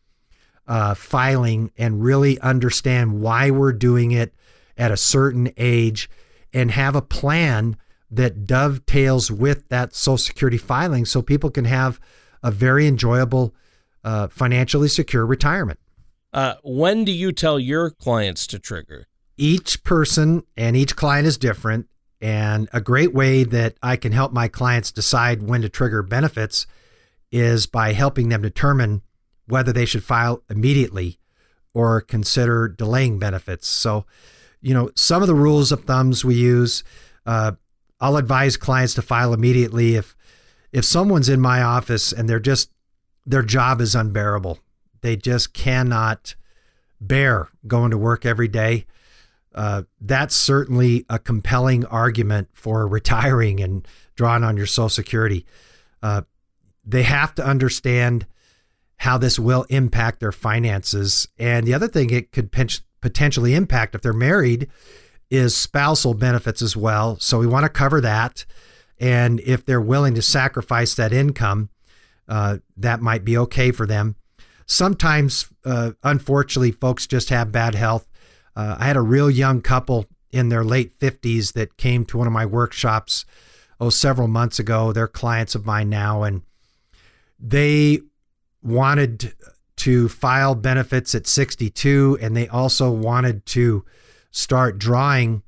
uh, 0.68 0.94
filing 0.94 1.72
and 1.78 2.04
really 2.04 2.40
understand 2.40 3.20
why 3.20 3.50
we're 3.50 3.74
doing 3.74 4.12
it 4.12 4.34
at 4.78 4.92
a 4.92 4.98
certain 4.98 5.52
age, 5.58 6.10
and 6.54 6.72
have 6.72 6.96
a 6.96 7.02
plan 7.02 7.76
that 8.10 8.46
dovetails 8.46 9.32
with 9.32 9.68
that 9.70 9.96
Social 9.96 10.18
Security 10.18 10.58
filing, 10.58 11.06
so 11.06 11.22
people 11.22 11.50
can 11.50 11.66
have 11.66 12.00
a 12.44 12.52
very 12.52 12.86
enjoyable, 12.86 13.56
uh, 14.04 14.28
financially 14.28 14.88
secure 14.88 15.26
retirement. 15.26 15.80
Uh, 16.34 16.56
when 16.64 17.06
do 17.06 17.12
you 17.12 17.32
tell 17.32 17.60
your 17.60 17.92
clients 17.92 18.48
to 18.48 18.60
trigger? 18.60 19.08
Each 19.38 19.84
person 19.84 20.44
and 20.58 20.76
each 20.76 20.96
client 20.96 21.28
is 21.28 21.38
different. 21.38 21.88
And 22.20 22.70
a 22.72 22.80
great 22.80 23.14
way 23.14 23.44
that 23.44 23.76
I 23.84 23.98
can 23.98 24.14
help 24.14 24.32
my 24.32 24.48
clients 24.48 24.92
decide 24.92 25.44
when 25.44 25.62
to 25.62 25.70
trigger 25.70 26.02
benefits 26.02 26.66
is 27.32 27.68
by 27.68 27.92
helping 27.92 28.30
them 28.30 28.42
determine 28.42 29.02
whether 29.46 29.74
they 29.74 29.86
should 29.86 30.04
file 30.04 30.42
immediately 30.50 31.20
or 31.74 32.00
consider 32.00 32.70
delaying 32.70 33.20
benefits. 33.20 33.68
So, 33.68 34.06
you 34.62 34.74
know, 34.74 34.90
some 34.96 35.22
of 35.22 35.28
the 35.28 35.36
rules 35.36 35.72
of 35.72 35.84
thumbs 35.84 36.24
we 36.24 36.36
use. 36.36 36.84
Uh, 37.26 37.54
I'll 38.00 38.18
advise 38.18 38.56
clients 38.56 38.94
to 38.96 39.02
file 39.02 39.34
immediately 39.34 39.96
if 39.96 40.16
if 40.72 40.86
someone's 40.86 41.30
in 41.30 41.40
my 41.40 41.62
office 41.62 42.12
and 42.12 42.30
they're 42.30 42.40
just 42.40 42.72
their 43.26 43.44
job 43.44 43.82
is 43.82 43.96
unbearable. 43.96 44.60
They 45.04 45.18
just 45.18 45.54
cannot 45.54 46.34
bear 47.00 47.50
going 47.68 47.92
to 47.92 47.98
work 47.98 48.26
every 48.26 48.48
day. 48.48 48.86
Uh, 49.54 49.84
that's 50.00 50.34
certainly 50.34 51.06
a 51.10 51.20
compelling 51.20 51.86
argument 51.86 52.48
for 52.54 52.88
retiring 52.98 53.60
and 53.60 53.88
drawing 54.16 54.44
on 54.44 54.58
your 54.58 54.66
Social 54.66 54.90
Security. 54.90 55.46
Uh, 56.02 56.22
they 56.86 57.04
have 57.04 57.36
to 57.36 57.46
understand 57.46 58.26
how 58.98 59.18
this 59.18 59.38
will 59.38 59.66
impact 59.70 60.22
their 60.22 60.32
finances. 60.32 61.28
And 61.38 61.68
the 61.68 61.74
other 61.74 61.90
thing 61.90 62.10
it 62.10 62.32
could 62.32 62.50
potentially 63.02 63.56
impact 63.56 63.96
if 63.96 64.02
they're 64.02 64.14
married 64.14 64.70
is 65.30 65.56
spousal 65.56 66.14
benefits 66.14 66.62
as 66.62 66.78
well. 66.78 67.20
So 67.20 67.40
we 67.40 67.48
want 67.48 67.66
to 67.66 67.70
cover 67.70 68.00
that. 68.00 68.46
And 69.00 69.42
if 69.42 69.66
they're 69.66 69.82
willing 69.82 70.14
to 70.14 70.22
sacrifice 70.22 70.96
that 70.96 71.12
income, 71.12 71.70
uh, 72.30 72.60
that 72.78 73.02
might 73.02 73.26
be 73.26 73.38
okay 73.38 73.72
for 73.72 73.86
them. 73.86 74.16
Sometimes, 74.66 75.48
uh, 75.66 75.92
unfortunately, 76.04 76.72
folks 76.72 77.08
just 77.08 77.30
have 77.30 77.52
bad 77.52 77.76
health. 77.76 78.08
Uh, 78.56 78.78
I 78.80 78.86
had 78.86 78.98
a 78.98 79.02
real 79.02 79.30
young 79.30 79.62
couple 79.62 80.06
in 80.32 80.50
their 80.50 80.64
late 80.64 80.98
50s 80.98 81.54
that 81.54 81.78
came 81.78 82.06
to 82.06 82.18
one 82.18 82.28
of 82.28 82.34
my 82.34 82.46
workshops 82.46 83.26
oh 83.80 83.90
several 83.90 84.28
months 84.28 84.60
ago. 84.60 84.92
They're 84.92 85.08
clients 85.08 85.56
of 85.56 85.66
mine 85.66 85.90
now, 85.90 86.24
and 86.24 86.42
they 87.40 88.00
wanted 88.62 89.34
to 89.78 90.08
file 90.08 90.56
benefits 90.56 91.14
at 91.16 91.28
62, 91.28 92.18
and 92.22 92.36
they 92.36 92.48
also 92.48 92.90
wanted 92.92 93.46
to 93.48 93.84
start 94.32 94.78
drawing 94.78 95.44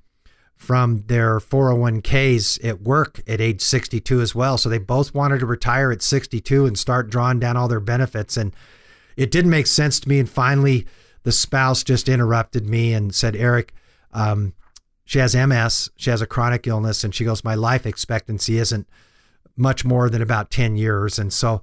from 0.56 1.04
their 1.08 1.40
401ks 1.40 2.64
at 2.66 2.82
work 2.82 3.22
at 3.28 3.42
age 3.42 3.62
62 3.62 4.22
as 4.22 4.34
well. 4.34 4.58
So 4.58 4.70
they 4.70 4.78
both 4.78 5.14
wanted 5.14 5.40
to 5.40 5.46
retire 5.46 5.92
at 5.92 6.02
62 6.02 6.66
and 6.66 6.78
start 6.78 7.10
drawing 7.10 7.40
down 7.40 7.58
all 7.58 7.68
their 7.68 7.80
benefits. 7.80 8.36
And 8.38 8.54
it 9.18 9.32
didn't 9.32 9.52
make 9.52 9.68
sense 9.68 10.00
to 10.00 10.10
me. 10.10 10.20
And 10.20 10.30
finally, 10.30 10.86
the 11.24 11.32
spouse 11.32 11.84
just 11.84 12.10
interrupted 12.10 12.68
me 12.68 12.94
and 12.94 13.14
said, 13.14 13.36
Eric, 13.36 13.74
um, 14.14 14.54
she 15.06 15.20
has 15.20 15.36
MS, 15.36 15.90
she 15.96 16.10
has 16.10 16.22
a 16.22 16.28
chronic 16.28 16.66
illness, 16.66 17.04
and 17.04 17.14
she 17.14 17.26
goes, 17.26 17.44
My 17.44 17.56
life 17.56 17.86
expectancy 17.86 18.58
isn't 18.58 18.88
much 19.56 19.86
more 19.86 20.10
than 20.10 20.22
about 20.22 20.52
10 20.52 20.76
years. 20.76 21.18
And 21.20 21.32
so, 21.32 21.62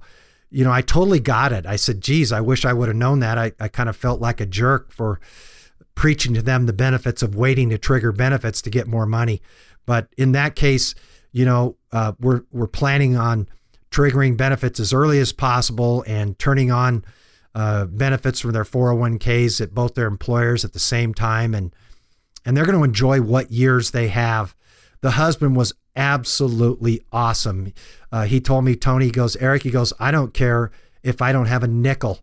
you 0.49 0.63
know, 0.63 0.71
I 0.71 0.81
totally 0.81 1.19
got 1.19 1.51
it. 1.51 1.65
I 1.65 1.75
said, 1.75 2.01
geez, 2.01 2.31
I 2.31 2.41
wish 2.41 2.65
I 2.65 2.73
would 2.73 2.87
have 2.87 2.97
known 2.97 3.19
that. 3.19 3.37
I, 3.37 3.51
I 3.59 3.67
kind 3.67 3.89
of 3.89 3.95
felt 3.95 4.21
like 4.21 4.39
a 4.39 4.45
jerk 4.45 4.91
for 4.91 5.19
preaching 5.95 6.33
to 6.33 6.41
them 6.41 6.65
the 6.65 6.73
benefits 6.73 7.21
of 7.21 7.35
waiting 7.35 7.69
to 7.69 7.77
trigger 7.77 8.11
benefits 8.11 8.61
to 8.63 8.69
get 8.69 8.87
more 8.87 9.05
money. 9.05 9.41
But 9.85 10.07
in 10.17 10.31
that 10.31 10.55
case, 10.55 10.95
you 11.31 11.45
know, 11.45 11.77
uh, 11.91 12.13
we're 12.19 12.43
we're 12.51 12.67
planning 12.67 13.17
on 13.17 13.47
triggering 13.91 14.37
benefits 14.37 14.79
as 14.79 14.93
early 14.93 15.19
as 15.19 15.33
possible 15.33 16.03
and 16.07 16.37
turning 16.39 16.71
on 16.71 17.03
uh, 17.55 17.85
benefits 17.85 18.39
from 18.39 18.51
their 18.51 18.63
401ks 18.63 19.61
at 19.61 19.73
both 19.73 19.95
their 19.95 20.07
employers 20.07 20.65
at 20.65 20.73
the 20.73 20.79
same 20.79 21.13
time, 21.13 21.53
and 21.53 21.73
and 22.45 22.57
they're 22.57 22.65
going 22.65 22.77
to 22.77 22.83
enjoy 22.83 23.21
what 23.21 23.51
years 23.51 23.91
they 23.91 24.09
have. 24.09 24.53
The 24.99 25.11
husband 25.11 25.55
was 25.55 25.73
absolutely 25.95 27.01
awesome. 27.11 27.73
Uh, 28.11 28.23
he 28.23 28.41
told 28.41 28.65
me, 28.65 28.75
Tony, 28.75 29.09
goes, 29.11 29.37
Eric, 29.37 29.63
he 29.63 29.71
goes, 29.71 29.93
I 29.97 30.11
don't 30.11 30.33
care 30.33 30.71
if 31.03 31.21
I 31.21 31.31
don't 31.31 31.45
have 31.45 31.63
a 31.63 31.67
nickel. 31.67 32.19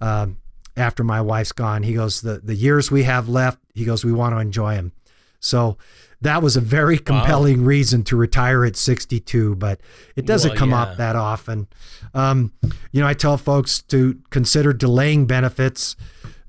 Um, 0.00 0.38
after 0.76 1.04
my 1.04 1.20
wife's 1.20 1.52
gone. 1.52 1.82
He 1.82 1.94
goes, 1.94 2.20
the, 2.20 2.38
the 2.38 2.54
years 2.54 2.90
we 2.90 3.02
have 3.04 3.28
left, 3.28 3.58
he 3.74 3.84
goes, 3.84 4.04
we 4.04 4.12
want 4.12 4.34
to 4.34 4.38
enjoy 4.38 4.74
them. 4.74 4.92
So 5.40 5.76
that 6.22 6.42
was 6.42 6.56
a 6.56 6.60
very 6.60 6.98
compelling 6.98 7.60
wow. 7.60 7.66
reason 7.66 8.04
to 8.04 8.16
retire 8.16 8.64
at 8.64 8.76
62, 8.76 9.56
but 9.56 9.80
it 10.16 10.24
doesn't 10.24 10.50
well, 10.50 10.58
come 10.58 10.70
yeah. 10.70 10.82
up 10.82 10.96
that 10.96 11.16
often. 11.16 11.66
Um, 12.14 12.52
you 12.92 13.00
know, 13.00 13.06
I 13.06 13.14
tell 13.14 13.36
folks 13.36 13.82
to 13.82 14.20
consider 14.30 14.72
delaying 14.72 15.26
benefits. 15.26 15.96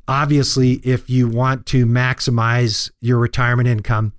Obviously, 0.07 0.73
if 0.83 1.09
you 1.09 1.27
want 1.27 1.65
to 1.67 1.85
maximize 1.85 2.91
your 3.01 3.17
retirement 3.17 3.67
income, 3.67 4.13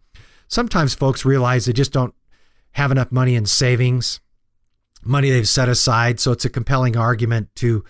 sometimes 0.48 0.94
folks 0.94 1.24
realize 1.24 1.66
they 1.66 1.72
just 1.72 1.92
don't 1.92 2.14
have 2.72 2.90
enough 2.90 3.12
money 3.12 3.36
in 3.36 3.46
savings, 3.46 4.20
money 5.04 5.30
they've 5.30 5.48
set 5.48 5.68
aside. 5.68 6.18
So 6.18 6.32
it's 6.32 6.44
a 6.44 6.50
compelling 6.50 6.96
argument 6.96 7.54
to 7.56 7.84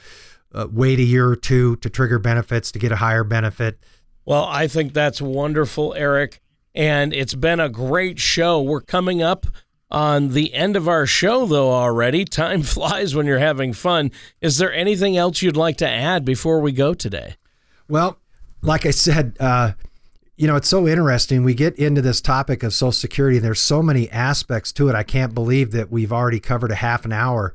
uh, 0.53 0.69
wait 0.71 0.99
a 0.99 1.03
year 1.03 1.27
or 1.27 1.37
two 1.37 1.77
to 1.77 1.89
trigger 1.89 2.19
benefits 2.19 2.71
to 2.73 2.79
get 2.79 2.93
a 2.93 2.97
higher 2.97 3.25
benefit. 3.25 3.79
Well, 4.27 4.45
I 4.45 4.69
think 4.69 4.93
that's 4.93 5.23
wonderful, 5.23 5.95
Eric. 5.95 6.41
And 6.75 7.13
it's 7.13 7.35
been 7.35 7.61
a 7.61 7.69
great 7.69 8.19
show. 8.19 8.61
We're 8.61 8.81
coming 8.81 9.23
up 9.23 9.47
on 9.91 10.31
the 10.31 10.55
end 10.55 10.75
of 10.75 10.89
our 10.89 11.07
show, 11.07 11.47
though, 11.47 11.71
already. 11.71 12.25
Time 12.25 12.63
flies 12.63 13.15
when 13.15 13.27
you're 13.27 13.39
having 13.39 13.73
fun. 13.73 14.11
Is 14.41 14.59
there 14.59 14.73
anything 14.73 15.17
else 15.17 15.41
you'd 15.41 15.57
like 15.57 15.77
to 15.79 15.89
add 15.89 16.25
before 16.25 16.61
we 16.61 16.73
go 16.73 16.95
today? 16.95 17.37
Well, 17.89 18.19
like 18.61 18.87
I 18.87 18.91
said, 18.91 19.37
uh, 19.39 19.73
you 20.37 20.49
know, 20.49 20.57
it's 20.57 20.69
so 20.69 20.89
interesting. 20.89 21.45
We 21.45 21.55
get 21.55 21.77
into 21.77 22.03
this 22.03 22.21
topic 22.21 22.63
of 22.65 22.75
Social 22.75 22.93
Security, 22.93 23.37
and 23.37 23.45
there's 23.45 23.61
so 23.61 23.83
many 23.83 24.11
aspects 24.11 24.73
to 24.73 24.89
it. 24.89 24.95
I 24.95 25.05
can't 25.05 25.33
believe 25.35 25.71
that 25.73 25.93
we've 25.93 26.13
already 26.13 26.41
covered 26.41 26.73
a 26.73 26.77
half 26.77 27.05
an 27.05 27.13
hour. 27.13 27.55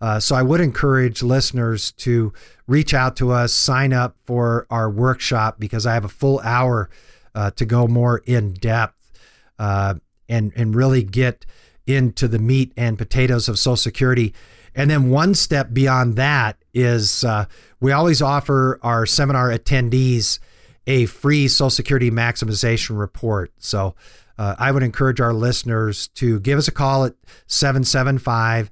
Uh, 0.00 0.20
so 0.20 0.34
I 0.34 0.42
would 0.42 0.60
encourage 0.60 1.22
listeners 1.22 1.92
to 1.92 2.32
reach 2.66 2.94
out 2.94 3.16
to 3.16 3.32
us, 3.32 3.52
sign 3.52 3.92
up 3.92 4.16
for 4.22 4.66
our 4.70 4.88
workshop 4.88 5.56
because 5.58 5.86
I 5.86 5.94
have 5.94 6.04
a 6.04 6.08
full 6.08 6.40
hour 6.40 6.88
uh, 7.34 7.50
to 7.52 7.64
go 7.64 7.86
more 7.86 8.18
in 8.24 8.52
depth 8.54 9.12
uh, 9.58 9.94
and 10.28 10.52
and 10.56 10.74
really 10.74 11.02
get 11.02 11.46
into 11.86 12.28
the 12.28 12.38
meat 12.38 12.72
and 12.76 12.98
potatoes 12.98 13.48
of 13.48 13.58
Social 13.58 13.76
Security. 13.76 14.34
And 14.74 14.90
then 14.90 15.10
one 15.10 15.34
step 15.34 15.72
beyond 15.72 16.16
that 16.16 16.56
is 16.72 17.24
uh, 17.24 17.46
we 17.80 17.92
always 17.92 18.22
offer 18.22 18.78
our 18.82 19.04
seminar 19.06 19.50
attendees 19.50 20.38
a 20.86 21.06
free 21.06 21.48
Social 21.48 21.70
Security 21.70 22.10
maximization 22.10 22.98
report. 22.98 23.52
So 23.58 23.94
uh, 24.38 24.54
I 24.58 24.70
would 24.72 24.82
encourage 24.82 25.20
our 25.20 25.34
listeners 25.34 26.08
to 26.08 26.40
give 26.40 26.58
us 26.58 26.68
a 26.68 26.72
call 26.72 27.04
at 27.04 27.14
775 27.46 28.70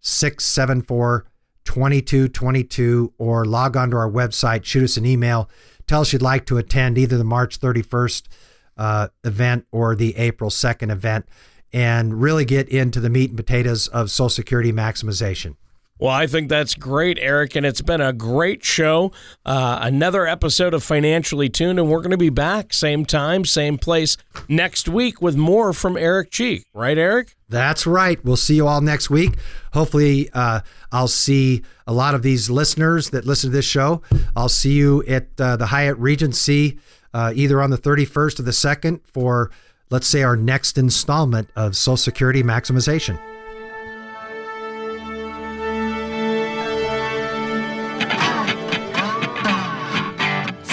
674 0.00 1.26
2222 1.64 3.12
or 3.18 3.44
log 3.44 3.76
on 3.76 3.90
to 3.90 3.96
our 3.96 4.10
website, 4.10 4.64
shoot 4.64 4.82
us 4.82 4.96
an 4.96 5.04
email, 5.04 5.48
tell 5.90 6.02
us 6.02 6.12
you'd 6.12 6.22
like 6.22 6.46
to 6.46 6.56
attend 6.56 6.96
either 6.96 7.18
the 7.18 7.24
March 7.24 7.58
31st 7.58 8.28
uh, 8.76 9.08
event 9.24 9.66
or 9.72 9.96
the 9.96 10.16
April 10.16 10.48
2nd 10.48 10.88
event 10.88 11.26
and 11.72 12.22
really 12.22 12.44
get 12.44 12.68
into 12.68 13.00
the 13.00 13.10
meat 13.10 13.30
and 13.30 13.36
potatoes 13.36 13.88
of 13.88 14.08
Social 14.08 14.28
Security 14.28 14.72
maximization. 14.72 15.56
Well, 16.00 16.10
I 16.10 16.26
think 16.26 16.48
that's 16.48 16.74
great, 16.74 17.18
Eric, 17.20 17.54
and 17.54 17.66
it's 17.66 17.82
been 17.82 18.00
a 18.00 18.14
great 18.14 18.64
show. 18.64 19.12
Uh, 19.44 19.80
another 19.82 20.26
episode 20.26 20.72
of 20.72 20.82
Financially 20.82 21.50
Tuned, 21.50 21.78
and 21.78 21.90
we're 21.90 21.98
going 21.98 22.10
to 22.10 22.16
be 22.16 22.30
back 22.30 22.72
same 22.72 23.04
time, 23.04 23.44
same 23.44 23.76
place 23.76 24.16
next 24.48 24.88
week 24.88 25.20
with 25.20 25.36
more 25.36 25.74
from 25.74 25.98
Eric 25.98 26.30
Cheek. 26.30 26.64
Right, 26.72 26.96
Eric? 26.96 27.36
That's 27.50 27.86
right. 27.86 28.24
We'll 28.24 28.38
see 28.38 28.54
you 28.54 28.66
all 28.66 28.80
next 28.80 29.10
week. 29.10 29.34
Hopefully, 29.74 30.30
uh, 30.32 30.60
I'll 30.90 31.06
see 31.06 31.62
a 31.86 31.92
lot 31.92 32.14
of 32.14 32.22
these 32.22 32.48
listeners 32.48 33.10
that 33.10 33.26
listen 33.26 33.50
to 33.50 33.56
this 33.56 33.66
show. 33.66 34.00
I'll 34.34 34.48
see 34.48 34.72
you 34.72 35.02
at 35.06 35.38
uh, 35.38 35.56
the 35.56 35.66
Hyatt 35.66 35.98
Regency 35.98 36.78
uh, 37.12 37.34
either 37.36 37.60
on 37.60 37.68
the 37.68 37.78
31st 37.78 38.40
or 38.40 38.42
the 38.42 38.52
2nd 38.52 39.00
for, 39.04 39.50
let's 39.90 40.06
say, 40.06 40.22
our 40.22 40.36
next 40.36 40.78
installment 40.78 41.50
of 41.54 41.76
Social 41.76 41.98
Security 41.98 42.42
Maximization. 42.42 43.20